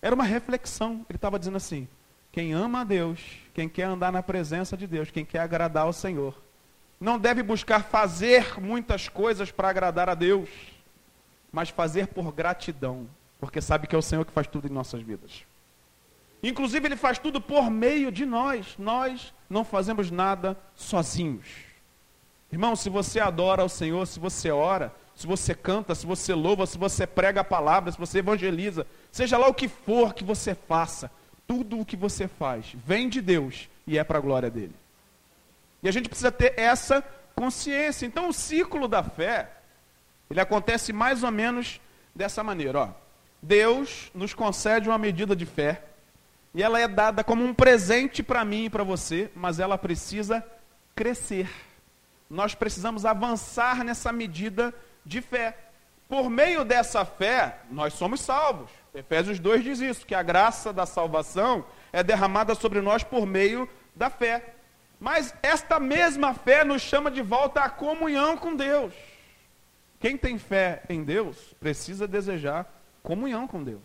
Era 0.00 0.14
uma 0.14 0.24
reflexão. 0.24 1.04
Ele 1.08 1.16
estava 1.16 1.38
dizendo 1.38 1.56
assim: 1.56 1.86
quem 2.36 2.52
ama 2.52 2.82
a 2.82 2.84
Deus, 2.84 3.18
quem 3.54 3.66
quer 3.66 3.84
andar 3.84 4.12
na 4.12 4.22
presença 4.22 4.76
de 4.76 4.86
Deus, 4.86 5.10
quem 5.10 5.24
quer 5.24 5.38
agradar 5.38 5.84
ao 5.84 5.92
Senhor, 5.94 6.34
não 7.00 7.18
deve 7.18 7.42
buscar 7.42 7.84
fazer 7.84 8.60
muitas 8.60 9.08
coisas 9.08 9.50
para 9.50 9.70
agradar 9.70 10.10
a 10.10 10.14
Deus, 10.14 10.50
mas 11.50 11.70
fazer 11.70 12.08
por 12.08 12.30
gratidão, 12.34 13.08
porque 13.40 13.62
sabe 13.62 13.86
que 13.86 13.96
é 13.96 13.98
o 13.98 14.02
Senhor 14.02 14.22
que 14.26 14.32
faz 14.32 14.46
tudo 14.46 14.68
em 14.68 14.70
nossas 14.70 15.00
vidas. 15.00 15.46
Inclusive, 16.42 16.86
Ele 16.86 16.96
faz 16.96 17.18
tudo 17.18 17.40
por 17.40 17.70
meio 17.70 18.12
de 18.12 18.26
nós. 18.26 18.74
Nós 18.78 19.32
não 19.48 19.64
fazemos 19.64 20.10
nada 20.10 20.58
sozinhos. 20.74 21.46
Irmão, 22.52 22.76
se 22.76 22.90
você 22.90 23.18
adora 23.18 23.62
ao 23.62 23.68
Senhor, 23.70 24.06
se 24.06 24.20
você 24.20 24.50
ora, 24.50 24.94
se 25.14 25.26
você 25.26 25.54
canta, 25.54 25.94
se 25.94 26.04
você 26.04 26.34
louva, 26.34 26.66
se 26.66 26.76
você 26.76 27.06
prega 27.06 27.40
a 27.40 27.44
palavra, 27.44 27.90
se 27.90 27.98
você 27.98 28.18
evangeliza, 28.18 28.86
seja 29.10 29.38
lá 29.38 29.48
o 29.48 29.54
que 29.54 29.68
for 29.68 30.12
que 30.12 30.22
você 30.22 30.54
faça, 30.54 31.10
tudo 31.46 31.80
o 31.80 31.84
que 31.84 31.96
você 31.96 32.26
faz 32.28 32.74
vem 32.84 33.08
de 33.08 33.20
Deus 33.20 33.68
e 33.86 33.98
é 33.98 34.04
para 34.04 34.18
a 34.18 34.20
glória 34.20 34.50
dele. 34.50 34.74
E 35.82 35.88
a 35.88 35.92
gente 35.92 36.08
precisa 36.08 36.32
ter 36.32 36.54
essa 36.58 37.02
consciência. 37.34 38.06
Então 38.06 38.28
o 38.28 38.32
ciclo 38.32 38.88
da 38.88 39.02
fé, 39.02 39.50
ele 40.30 40.40
acontece 40.40 40.92
mais 40.92 41.22
ou 41.22 41.30
menos 41.30 41.80
dessa 42.14 42.42
maneira, 42.42 42.78
ó. 42.80 42.88
Deus 43.42 44.10
nos 44.14 44.34
concede 44.34 44.88
uma 44.88 44.98
medida 44.98 45.36
de 45.36 45.46
fé, 45.46 45.82
e 46.54 46.62
ela 46.62 46.80
é 46.80 46.88
dada 46.88 47.22
como 47.22 47.44
um 47.44 47.52
presente 47.52 48.22
para 48.22 48.44
mim 48.44 48.64
e 48.64 48.70
para 48.70 48.82
você, 48.82 49.30
mas 49.36 49.60
ela 49.60 49.76
precisa 49.76 50.44
crescer. 50.94 51.48
Nós 52.30 52.54
precisamos 52.54 53.04
avançar 53.04 53.84
nessa 53.84 54.10
medida 54.10 54.74
de 55.04 55.20
fé. 55.20 55.56
Por 56.08 56.30
meio 56.30 56.64
dessa 56.64 57.04
fé, 57.04 57.58
nós 57.70 57.92
somos 57.92 58.22
salvos. 58.22 58.70
Efésios 58.96 59.38
2 59.38 59.62
diz 59.62 59.80
isso, 59.80 60.06
que 60.06 60.14
a 60.14 60.22
graça 60.22 60.72
da 60.72 60.86
salvação 60.86 61.66
é 61.92 62.02
derramada 62.02 62.54
sobre 62.54 62.80
nós 62.80 63.04
por 63.04 63.26
meio 63.26 63.68
da 63.94 64.08
fé. 64.08 64.54
Mas 64.98 65.34
esta 65.42 65.78
mesma 65.78 66.32
fé 66.32 66.64
nos 66.64 66.80
chama 66.80 67.10
de 67.10 67.20
volta 67.20 67.60
à 67.60 67.68
comunhão 67.68 68.38
com 68.38 68.56
Deus. 68.56 68.94
Quem 70.00 70.16
tem 70.16 70.38
fé 70.38 70.82
em 70.88 71.04
Deus 71.04 71.54
precisa 71.60 72.08
desejar 72.08 72.66
comunhão 73.02 73.46
com 73.46 73.62
Deus. 73.62 73.82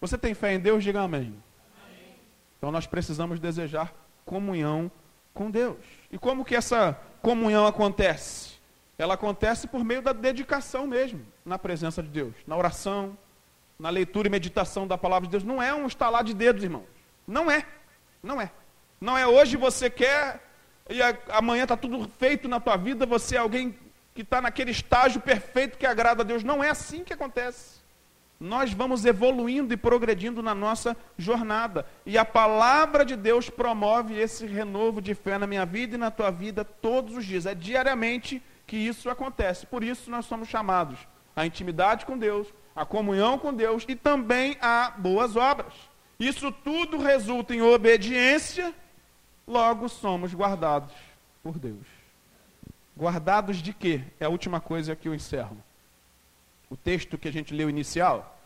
Você 0.00 0.18
tem 0.18 0.34
fé 0.34 0.54
em 0.54 0.58
Deus? 0.58 0.82
Diga 0.82 1.02
amém. 1.02 1.20
amém. 1.20 2.16
Então 2.58 2.72
nós 2.72 2.86
precisamos 2.86 3.38
desejar 3.38 3.94
comunhão 4.24 4.90
com 5.32 5.50
Deus. 5.50 5.78
E 6.10 6.18
como 6.18 6.44
que 6.44 6.56
essa 6.56 6.98
comunhão 7.22 7.64
acontece? 7.64 8.60
ela 9.02 9.14
acontece 9.14 9.66
por 9.66 9.82
meio 9.82 10.02
da 10.02 10.12
dedicação 10.12 10.86
mesmo, 10.86 11.24
na 11.42 11.58
presença 11.58 12.02
de 12.02 12.10
Deus, 12.10 12.34
na 12.46 12.54
oração, 12.54 13.16
na 13.80 13.88
leitura 13.88 14.28
e 14.28 14.30
meditação 14.30 14.86
da 14.86 14.98
palavra 14.98 15.26
de 15.26 15.32
Deus. 15.32 15.42
Não 15.42 15.60
é 15.62 15.74
um 15.74 15.86
estalar 15.86 16.22
de 16.22 16.34
dedos, 16.34 16.62
irmão. 16.62 16.84
Não 17.26 17.50
é. 17.50 17.64
Não 18.22 18.38
é. 18.38 18.52
Não 19.00 19.16
é 19.16 19.26
hoje 19.26 19.56
você 19.56 19.88
quer 19.88 20.46
e 20.88 21.00
amanhã 21.30 21.62
está 21.62 21.76
tudo 21.76 22.06
feito 22.18 22.46
na 22.46 22.60
tua 22.60 22.76
vida, 22.76 23.06
você 23.06 23.36
é 23.36 23.38
alguém 23.38 23.74
que 24.14 24.22
está 24.22 24.40
naquele 24.42 24.70
estágio 24.70 25.20
perfeito 25.20 25.78
que 25.78 25.86
agrada 25.86 26.22
a 26.22 26.26
Deus. 26.26 26.44
Não 26.44 26.62
é 26.62 26.68
assim 26.68 27.02
que 27.02 27.12
acontece. 27.12 27.80
Nós 28.38 28.72
vamos 28.72 29.04
evoluindo 29.04 29.72
e 29.72 29.76
progredindo 29.76 30.42
na 30.42 30.54
nossa 30.54 30.96
jornada. 31.16 31.86
E 32.04 32.18
a 32.18 32.24
palavra 32.24 33.04
de 33.04 33.16
Deus 33.16 33.48
promove 33.48 34.18
esse 34.18 34.46
renovo 34.46 35.00
de 35.00 35.14
fé 35.14 35.38
na 35.38 35.46
minha 35.46 35.64
vida 35.64 35.94
e 35.94 35.98
na 35.98 36.10
tua 36.10 36.30
vida 36.30 36.64
todos 36.64 37.16
os 37.16 37.24
dias. 37.24 37.46
É 37.46 37.54
diariamente 37.54 38.42
que 38.66 38.76
isso 38.76 39.08
acontece. 39.08 39.66
Por 39.66 39.82
isso 39.82 40.10
nós 40.10 40.26
somos 40.26 40.48
chamados 40.48 40.98
à 41.36 41.46
intimidade 41.46 42.04
com 42.04 42.18
Deus, 42.18 42.52
à 42.80 42.86
comunhão 42.86 43.38
com 43.38 43.52
Deus 43.52 43.84
e 43.86 43.94
também 43.94 44.56
a 44.58 44.90
boas 44.96 45.36
obras. 45.36 45.74
Isso 46.18 46.50
tudo 46.50 46.96
resulta 46.96 47.54
em 47.54 47.60
obediência 47.60 48.74
logo 49.46 49.86
somos 49.86 50.32
guardados 50.32 50.94
por 51.42 51.58
Deus. 51.58 51.86
Guardados 52.96 53.58
de 53.58 53.74
quê? 53.74 54.02
É 54.18 54.24
a 54.24 54.30
última 54.30 54.62
coisa 54.62 54.96
que 54.96 55.08
eu 55.08 55.14
encerro. 55.14 55.58
O 56.70 56.76
texto 56.76 57.18
que 57.18 57.28
a 57.28 57.32
gente 57.32 57.52
leu 57.52 57.68
inicial 57.68 58.38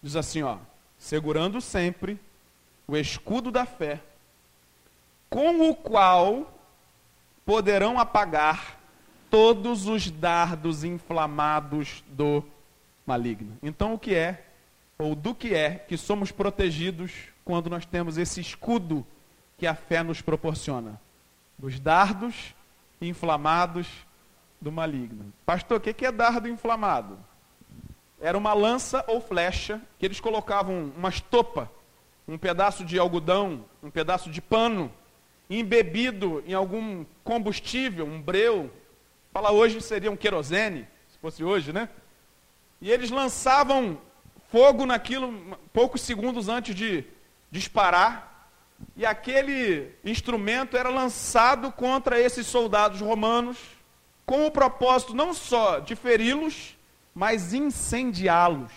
diz 0.00 0.14
assim, 0.14 0.44
ó: 0.44 0.58
segurando 0.96 1.60
sempre 1.60 2.16
o 2.86 2.96
escudo 2.96 3.50
da 3.50 3.66
fé, 3.66 4.00
com 5.28 5.68
o 5.68 5.74
qual 5.74 6.54
poderão 7.44 7.98
apagar 7.98 8.78
todos 9.28 9.88
os 9.88 10.08
dardos 10.12 10.84
inflamados 10.84 12.04
do 12.06 12.44
Então, 13.62 13.94
o 13.94 13.98
que 13.98 14.14
é, 14.14 14.44
ou 14.98 15.14
do 15.14 15.34
que 15.34 15.54
é, 15.54 15.74
que 15.74 15.96
somos 15.96 16.30
protegidos 16.30 17.12
quando 17.44 17.70
nós 17.70 17.86
temos 17.86 18.18
esse 18.18 18.40
escudo 18.40 19.06
que 19.56 19.66
a 19.66 19.74
fé 19.74 20.02
nos 20.02 20.20
proporciona? 20.20 21.00
Dos 21.58 21.78
dardos 21.78 22.54
inflamados 23.00 23.86
do 24.60 24.70
maligno. 24.70 25.32
Pastor, 25.46 25.78
o 25.78 25.80
que 25.80 26.04
é 26.04 26.12
dardo 26.12 26.48
inflamado? 26.48 27.18
Era 28.20 28.36
uma 28.36 28.52
lança 28.52 29.02
ou 29.08 29.20
flecha 29.20 29.80
que 29.98 30.04
eles 30.04 30.20
colocavam 30.20 30.92
uma 30.96 31.08
estopa, 31.08 31.70
um 32.28 32.36
pedaço 32.36 32.84
de 32.84 32.98
algodão, 32.98 33.64
um 33.82 33.90
pedaço 33.90 34.30
de 34.30 34.42
pano, 34.42 34.92
embebido 35.48 36.44
em 36.46 36.52
algum 36.52 37.04
combustível, 37.24 38.06
um 38.06 38.20
breu. 38.20 38.70
Fala 39.32 39.50
hoje 39.50 39.80
seria 39.80 40.10
um 40.10 40.16
querosene, 40.16 40.86
se 41.08 41.18
fosse 41.18 41.42
hoje, 41.42 41.72
né? 41.72 41.88
E 42.80 42.90
eles 42.90 43.10
lançavam 43.10 43.98
fogo 44.50 44.86
naquilo 44.86 45.58
poucos 45.72 46.00
segundos 46.00 46.48
antes 46.48 46.74
de 46.74 47.04
disparar. 47.50 48.48
E 48.96 49.04
aquele 49.04 49.94
instrumento 50.04 50.76
era 50.76 50.88
lançado 50.88 51.70
contra 51.70 52.18
esses 52.18 52.46
soldados 52.46 53.00
romanos, 53.00 53.58
com 54.24 54.46
o 54.46 54.50
propósito 54.50 55.14
não 55.14 55.34
só 55.34 55.80
de 55.80 55.94
feri-los, 55.94 56.76
mas 57.14 57.52
incendiá-los. 57.52 58.72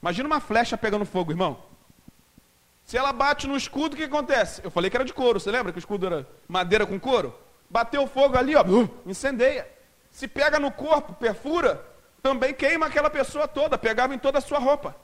Imagina 0.00 0.28
uma 0.28 0.40
flecha 0.40 0.78
pegando 0.78 1.04
fogo, 1.04 1.32
irmão. 1.32 1.60
Se 2.84 2.96
ela 2.96 3.12
bate 3.12 3.46
no 3.46 3.56
escudo, 3.56 3.94
o 3.94 3.96
que 3.96 4.04
acontece? 4.04 4.62
Eu 4.64 4.70
falei 4.70 4.88
que 4.88 4.96
era 4.96 5.04
de 5.04 5.12
couro, 5.12 5.40
você 5.40 5.50
lembra 5.50 5.72
que 5.72 5.78
o 5.78 5.80
escudo 5.80 6.06
era 6.06 6.26
madeira 6.46 6.86
com 6.86 6.98
couro? 6.98 7.34
Bateu 7.68 8.06
fogo 8.06 8.38
ali, 8.38 8.54
ó, 8.54 8.62
uh, 8.62 8.88
incendeia. 9.04 9.68
Se 10.10 10.26
pega 10.26 10.58
no 10.58 10.70
corpo, 10.70 11.12
perfura, 11.12 11.84
também 12.22 12.52
queima 12.54 12.86
aquela 12.86 13.10
pessoa 13.10 13.46
toda, 13.46 13.78
pegava 13.78 14.14
em 14.14 14.18
toda 14.18 14.38
a 14.38 14.42
sua 14.42 14.58
roupa. 14.58 14.96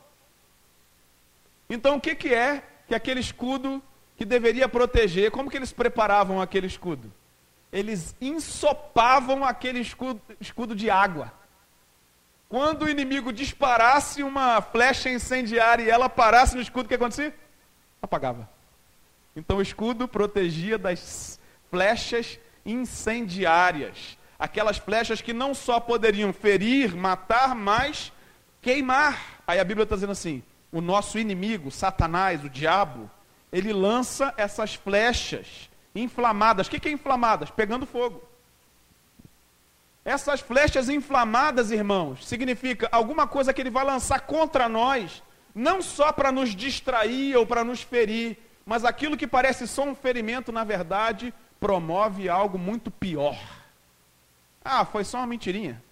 Então 1.68 1.96
o 1.96 2.00
que, 2.00 2.14
que 2.14 2.34
é 2.34 2.62
que 2.86 2.94
aquele 2.94 3.20
escudo 3.20 3.82
que 4.16 4.24
deveria 4.24 4.68
proteger, 4.68 5.30
como 5.30 5.50
que 5.50 5.56
eles 5.56 5.72
preparavam 5.72 6.40
aquele 6.40 6.66
escudo? 6.66 7.12
Eles 7.72 8.14
ensopavam 8.20 9.44
aquele 9.44 9.80
escudo, 9.80 10.20
escudo 10.40 10.74
de 10.74 10.90
água. 10.90 11.32
Quando 12.48 12.84
o 12.84 12.88
inimigo 12.88 13.32
disparasse 13.32 14.22
uma 14.22 14.60
flecha 14.60 15.10
incendiária 15.10 15.82
e 15.82 15.90
ela 15.90 16.08
parasse 16.08 16.54
no 16.54 16.62
escudo, 16.62 16.86
o 16.86 16.88
que 16.88 16.94
acontecia? 16.94 17.34
apagava. 18.04 18.48
Então 19.34 19.56
o 19.56 19.62
escudo 19.62 20.06
protegia 20.06 20.78
das 20.78 21.40
flechas 21.70 22.38
incendiárias, 22.64 24.16
aquelas 24.38 24.78
flechas 24.78 25.20
que 25.20 25.32
não 25.32 25.54
só 25.54 25.80
poderiam 25.80 26.32
ferir, 26.32 26.94
matar, 26.94 27.54
mas 27.54 28.12
queimar. 28.60 29.40
Aí 29.46 29.58
a 29.58 29.64
Bíblia 29.64 29.84
está 29.84 29.94
dizendo 29.94 30.12
assim: 30.12 30.42
o 30.72 30.80
nosso 30.80 31.18
inimigo, 31.18 31.70
Satanás, 31.70 32.44
o 32.44 32.48
diabo, 32.48 33.10
ele 33.52 33.72
lança 33.72 34.34
essas 34.36 34.74
flechas 34.74 35.68
inflamadas. 35.94 36.66
O 36.66 36.70
que, 36.70 36.80
que 36.80 36.88
é 36.88 36.92
inflamadas? 36.92 37.50
Pegando 37.50 37.86
fogo. 37.86 38.22
Essas 40.04 40.40
flechas 40.40 40.88
inflamadas, 40.88 41.70
irmãos, 41.70 42.26
significa 42.26 42.88
alguma 42.92 43.26
coisa 43.26 43.54
que 43.54 43.60
ele 43.60 43.70
vai 43.70 43.84
lançar 43.84 44.20
contra 44.20 44.68
nós 44.68 45.22
não 45.54 45.80
só 45.80 46.12
para 46.12 46.32
nos 46.32 46.54
distrair 46.54 47.36
ou 47.36 47.46
para 47.46 47.62
nos 47.62 47.80
ferir, 47.80 48.36
mas 48.66 48.84
aquilo 48.84 49.16
que 49.16 49.26
parece 49.26 49.68
só 49.68 49.84
um 49.84 49.94
ferimento, 49.94 50.50
na 50.50 50.64
verdade, 50.64 51.32
promove 51.60 52.28
algo 52.28 52.58
muito 52.58 52.90
pior. 52.90 53.38
Ah, 54.64 54.84
foi 54.84 55.04
só 55.04 55.18
uma 55.18 55.26
mentirinha. 55.26 55.82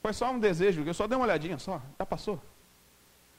Foi 0.00 0.12
só 0.12 0.30
um 0.30 0.38
desejo, 0.38 0.84
eu 0.86 0.94
só 0.94 1.06
dei 1.06 1.16
uma 1.16 1.24
olhadinha 1.24 1.58
só, 1.58 1.82
já 1.98 2.06
passou. 2.06 2.40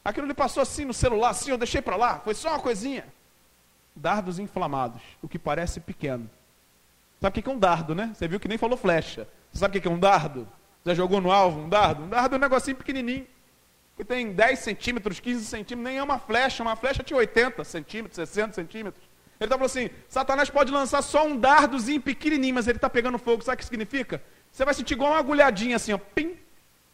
Aquilo 0.03 0.27
lhe 0.27 0.33
passou 0.33 0.61
assim 0.61 0.85
no 0.85 0.93
celular, 0.93 1.29
assim, 1.29 1.51
eu 1.51 1.57
deixei 1.57 1.81
para 1.81 1.95
lá, 1.95 2.19
foi 2.19 2.35
só 2.35 2.49
uma 2.49 2.59
coisinha. 2.59 3.05
Dardos 3.95 4.39
inflamados, 4.39 5.01
o 5.21 5.27
que 5.27 5.39
parece 5.39 5.79
pequeno. 5.79 6.29
Sabe 7.21 7.39
o 7.39 7.43
que 7.43 7.49
é 7.49 7.53
um 7.53 7.59
dardo, 7.59 7.95
né? 7.95 8.11
Você 8.13 8.27
viu 8.27 8.39
que 8.39 8.47
nem 8.47 8.57
falou 8.57 8.77
flecha. 8.77 9.27
Você 9.51 9.59
sabe 9.59 9.77
o 9.77 9.81
que 9.81 9.87
é 9.87 9.91
um 9.91 9.99
dardo? 9.99 10.47
Já 10.85 10.93
jogou 10.93 11.19
no 11.19 11.31
alvo 11.31 11.61
um 11.61 11.69
dardo? 11.69 12.03
Um 12.03 12.09
dardo 12.09 12.35
é 12.35 12.37
um 12.37 12.41
negocinho 12.41 12.77
pequenininho 12.77 13.27
que 13.99 14.05
tem 14.05 14.31
10 14.31 14.59
centímetros, 14.59 15.19
15 15.19 15.45
centímetros, 15.45 15.83
nem 15.83 15.97
é 15.97 16.03
uma 16.03 16.17
flecha, 16.17 16.63
uma 16.63 16.77
flecha 16.77 17.03
tinha 17.03 17.17
80 17.17 17.65
centímetros, 17.65 18.15
60 18.15 18.53
centímetros. 18.53 19.08
Ele 19.39 19.47
está 19.47 19.55
falando 19.55 19.65
assim: 19.65 19.89
Satanás 20.07 20.49
pode 20.49 20.71
lançar 20.71 21.01
só 21.01 21.25
um 21.25 21.37
dardozinho 21.37 22.01
pequenininho, 22.01 22.55
mas 22.55 22.67
ele 22.67 22.77
está 22.77 22.89
pegando 22.89 23.17
fogo. 23.17 23.43
Sabe 23.43 23.55
o 23.55 23.57
que 23.59 23.65
significa? 23.65 24.21
Você 24.51 24.65
vai 24.65 24.73
sentir 24.73 24.95
igual 24.95 25.11
uma 25.11 25.19
agulhadinha 25.19 25.77
assim, 25.77 25.93
ó, 25.93 25.97
pim. 25.97 26.37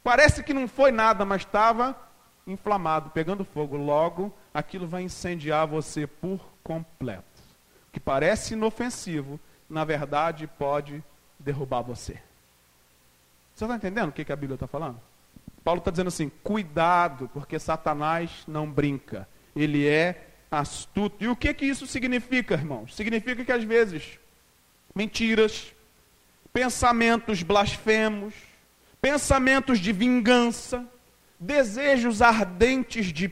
Parece 0.04 0.44
que 0.44 0.54
não 0.54 0.68
foi 0.68 0.92
nada, 0.92 1.26
mas 1.26 1.42
estava 1.42 2.00
inflamado, 2.46 3.10
pegando 3.10 3.44
fogo. 3.44 3.76
Logo, 3.76 4.32
aquilo 4.54 4.88
vai 4.88 5.02
incendiar 5.02 5.66
você 5.66 6.06
por 6.06 6.40
completo. 6.64 7.24
O 7.90 7.92
que 7.92 8.00
parece 8.00 8.54
inofensivo, 8.54 9.40
na 9.68 9.84
verdade, 9.84 10.46
pode 10.46 11.04
derrubar 11.40 11.82
você. 11.82 12.22
Você 13.56 13.64
está 13.64 13.76
entendendo 13.76 14.10
o 14.10 14.12
que, 14.12 14.24
que 14.24 14.34
a 14.34 14.36
Bíblia 14.36 14.56
está 14.56 14.68
falando? 14.68 15.00
Paulo 15.64 15.80
está 15.80 15.90
dizendo 15.90 16.10
assim: 16.10 16.30
cuidado, 16.44 17.28
porque 17.34 17.58
Satanás 17.58 18.44
não 18.48 18.70
brinca. 18.70 19.28
Ele 19.56 19.88
é 19.88 20.35
astuto. 20.60 21.24
E 21.24 21.28
o 21.28 21.36
que, 21.36 21.54
que 21.54 21.66
isso 21.66 21.86
significa, 21.88 22.56
irmãos? 22.56 22.96
Significa 22.96 23.44
que 23.44 23.52
às 23.52 23.64
vezes 23.64 24.20
mentiras, 24.94 25.74
pensamentos 26.54 27.44
blasfemos, 27.44 28.34
pensamentos 29.02 29.80
de 29.80 29.92
vingança, 29.92 30.86
desejos 31.40 32.22
ardentes 32.22 33.08
de 33.08 33.32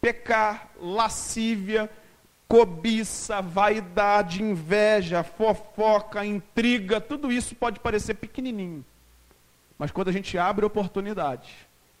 pecar, 0.00 0.70
lascívia, 0.80 1.90
cobiça, 2.48 3.40
vaidade, 3.40 4.42
inveja, 4.42 5.22
fofoca, 5.22 6.24
intriga, 6.24 7.00
tudo 7.00 7.30
isso 7.32 7.54
pode 7.54 7.80
parecer 7.80 8.14
pequenininho. 8.14 8.84
Mas 9.78 9.90
quando 9.90 10.08
a 10.08 10.12
gente 10.12 10.36
abre 10.36 10.64
oportunidade, 10.64 11.50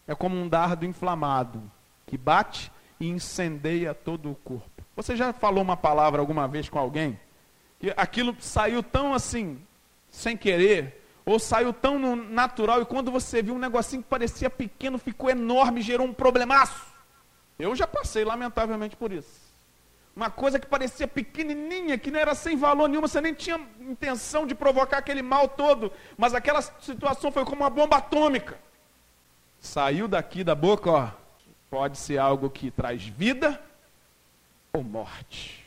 é 0.06 0.14
como 0.14 0.36
um 0.36 0.48
dardo 0.48 0.84
inflamado 0.84 1.62
que 2.06 2.18
bate 2.18 2.70
e 3.02 3.08
incendeia 3.08 3.92
todo 3.92 4.30
o 4.30 4.34
corpo. 4.36 4.82
Você 4.94 5.16
já 5.16 5.32
falou 5.32 5.62
uma 5.62 5.76
palavra 5.76 6.20
alguma 6.20 6.46
vez 6.46 6.68
com 6.68 6.78
alguém 6.78 7.18
que 7.80 7.92
aquilo 7.96 8.36
saiu 8.38 8.80
tão 8.80 9.12
assim, 9.12 9.60
sem 10.08 10.36
querer, 10.36 11.04
ou 11.24 11.38
saiu 11.40 11.72
tão 11.72 11.98
natural 12.14 12.80
e 12.80 12.84
quando 12.86 13.10
você 13.10 13.42
viu 13.42 13.54
um 13.54 13.58
negocinho 13.58 14.02
que 14.02 14.08
parecia 14.08 14.48
pequeno, 14.48 14.98
ficou 14.98 15.28
enorme, 15.28 15.82
gerou 15.82 16.06
um 16.06 16.12
problemaço? 16.12 16.92
Eu 17.58 17.74
já 17.74 17.88
passei 17.88 18.24
lamentavelmente 18.24 18.94
por 18.94 19.12
isso. 19.12 19.42
Uma 20.14 20.30
coisa 20.30 20.60
que 20.60 20.66
parecia 20.66 21.08
pequenininha, 21.08 21.98
que 21.98 22.10
não 22.10 22.20
era 22.20 22.36
sem 22.36 22.56
valor 22.56 22.86
nenhum, 22.86 23.00
você 23.00 23.20
nem 23.20 23.34
tinha 23.34 23.60
intenção 23.80 24.46
de 24.46 24.54
provocar 24.54 24.98
aquele 24.98 25.22
mal 25.22 25.48
todo, 25.48 25.92
mas 26.16 26.34
aquela 26.34 26.62
situação 26.62 27.32
foi 27.32 27.44
como 27.44 27.62
uma 27.62 27.70
bomba 27.70 27.96
atômica 27.96 28.58
saiu 29.62 30.08
daqui 30.08 30.42
da 30.42 30.56
boca, 30.56 30.90
ó, 30.90 31.08
pode 31.72 31.96
ser 31.96 32.18
algo 32.18 32.50
que 32.50 32.70
traz 32.70 33.06
vida 33.06 33.58
ou 34.74 34.84
morte. 34.84 35.64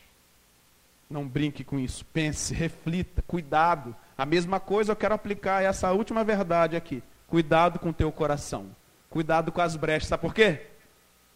Não 1.10 1.28
brinque 1.28 1.63
com 1.63 1.80
isso, 1.80 2.06
pense, 2.06 2.53
reflita, 2.53 3.24
cuidado. 3.24 3.95
A 4.16 4.24
mesma 4.24 4.60
coisa 4.60 4.91
eu 4.91 4.95
quero 4.95 5.16
aplicar 5.16 5.64
essa 5.64 5.91
última 5.91 6.24
verdade 6.24 6.76
aqui. 6.76 7.01
Cuidado 7.28 7.80
com 7.80 7.89
o 7.89 7.93
teu 7.93 8.12
coração. 8.12 8.68
Cuidado 9.10 9.51
com 9.51 9.60
as 9.62 9.76
brechas. 9.76 10.10
Sabe 10.10 10.22
por 10.22 10.32
quê? 10.36 10.68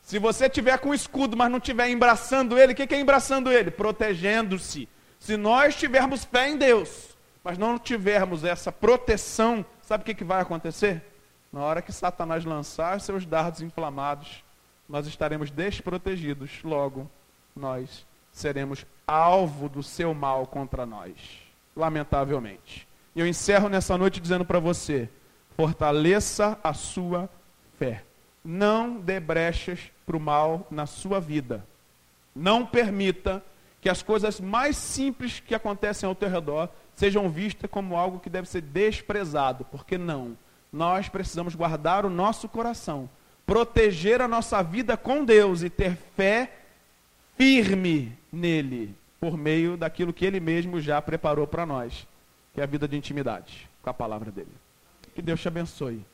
Se 0.03 0.19
você 0.19 0.47
tiver 0.47 0.77
com 0.77 0.93
escudo, 0.93 1.35
mas 1.35 1.51
não 1.51 1.59
tiver 1.59 1.89
embraçando 1.89 2.55
ele, 2.55 2.73
o 2.73 2.75
que, 2.75 2.85
que 2.85 2.93
é 2.93 2.99
embraçando 2.99 3.51
ele? 3.51 3.71
Protegendo-se. 3.71 4.87
Se 5.19 5.35
nós 5.35 5.75
tivermos 5.75 6.23
fé 6.23 6.47
em 6.47 6.57
Deus, 6.57 7.17
mas 7.43 7.57
não 7.57 7.79
tivermos 7.79 8.43
essa 8.43 8.71
proteção, 8.71 9.65
sabe 9.81 10.03
o 10.03 10.05
que, 10.05 10.13
que 10.13 10.23
vai 10.23 10.41
acontecer? 10.43 11.03
Na 11.51 11.61
hora 11.61 11.81
que 11.81 11.91
Satanás 11.91 12.45
lançar 12.45 13.01
seus 13.01 13.25
dardos 13.25 13.61
inflamados, 13.61 14.43
nós 14.89 15.05
estaremos 15.05 15.51
desprotegidos. 15.51 16.63
Logo, 16.63 17.09
nós 17.55 18.05
seremos 18.31 18.85
alvo 19.05 19.69
do 19.69 19.83
seu 19.83 20.13
mal 20.13 20.47
contra 20.47 20.85
nós. 20.85 21.13
Lamentavelmente. 21.75 22.87
E 23.15 23.19
eu 23.19 23.27
encerro 23.27 23.69
nessa 23.69 23.97
noite 23.97 24.19
dizendo 24.19 24.43
para 24.43 24.59
você: 24.59 25.07
fortaleça 25.55 26.59
a 26.63 26.73
sua 26.73 27.29
fé. 27.77 28.03
Não 28.43 28.97
dê 28.97 29.19
brechas 29.19 29.91
para 30.05 30.17
o 30.17 30.19
mal 30.19 30.65
na 30.71 30.85
sua 30.85 31.19
vida. 31.19 31.65
Não 32.35 32.65
permita 32.65 33.43
que 33.81 33.89
as 33.89 34.01
coisas 34.01 34.39
mais 34.39 34.75
simples 34.75 35.39
que 35.39 35.55
acontecem 35.55 36.07
ao 36.07 36.15
teu 36.15 36.29
redor 36.29 36.69
sejam 36.95 37.29
vistas 37.29 37.69
como 37.69 37.95
algo 37.95 38.19
que 38.19 38.29
deve 38.29 38.47
ser 38.47 38.61
desprezado, 38.61 39.65
porque 39.65 39.97
não. 39.97 40.37
Nós 40.71 41.07
precisamos 41.09 41.55
guardar 41.55 42.05
o 42.05 42.09
nosso 42.09 42.47
coração, 42.49 43.09
proteger 43.49 44.21
a 44.21 44.27
nossa 44.27 44.61
vida 44.61 44.95
com 44.95 45.25
Deus 45.25 45.63
e 45.63 45.71
ter 45.71 45.97
fé 46.15 46.51
firme 47.35 48.15
nele, 48.31 48.95
por 49.19 49.35
meio 49.35 49.75
daquilo 49.75 50.13
que 50.13 50.23
ele 50.23 50.39
mesmo 50.39 50.79
já 50.79 51.01
preparou 51.01 51.47
para 51.47 51.65
nós, 51.65 52.07
que 52.53 52.61
é 52.61 52.63
a 52.63 52.67
vida 52.67 52.87
de 52.87 52.95
intimidade 52.95 53.67
com 53.81 53.89
a 53.89 53.93
palavra 53.93 54.29
dele. 54.29 54.51
Que 55.15 55.21
Deus 55.23 55.41
te 55.41 55.47
abençoe 55.47 56.05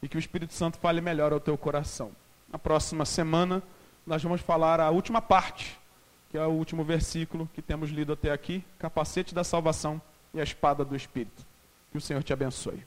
e 0.00 0.06
que 0.06 0.16
o 0.16 0.20
Espírito 0.20 0.54
Santo 0.54 0.78
fale 0.78 1.00
melhor 1.00 1.32
ao 1.32 1.40
teu 1.40 1.58
coração. 1.58 2.12
Na 2.48 2.60
próxima 2.60 3.04
semana, 3.04 3.60
nós 4.06 4.22
vamos 4.22 4.40
falar 4.40 4.78
a 4.78 4.90
última 4.90 5.20
parte, 5.20 5.76
que 6.30 6.38
é 6.38 6.46
o 6.46 6.50
último 6.50 6.84
versículo 6.84 7.50
que 7.52 7.60
temos 7.60 7.90
lido 7.90 8.12
até 8.12 8.30
aqui: 8.30 8.62
capacete 8.78 9.34
da 9.34 9.42
salvação 9.42 10.00
e 10.32 10.38
a 10.38 10.44
espada 10.44 10.84
do 10.84 10.94
Espírito. 10.94 11.44
Que 11.90 11.98
o 11.98 12.00
Senhor 12.00 12.22
te 12.22 12.32
abençoe. 12.32 12.84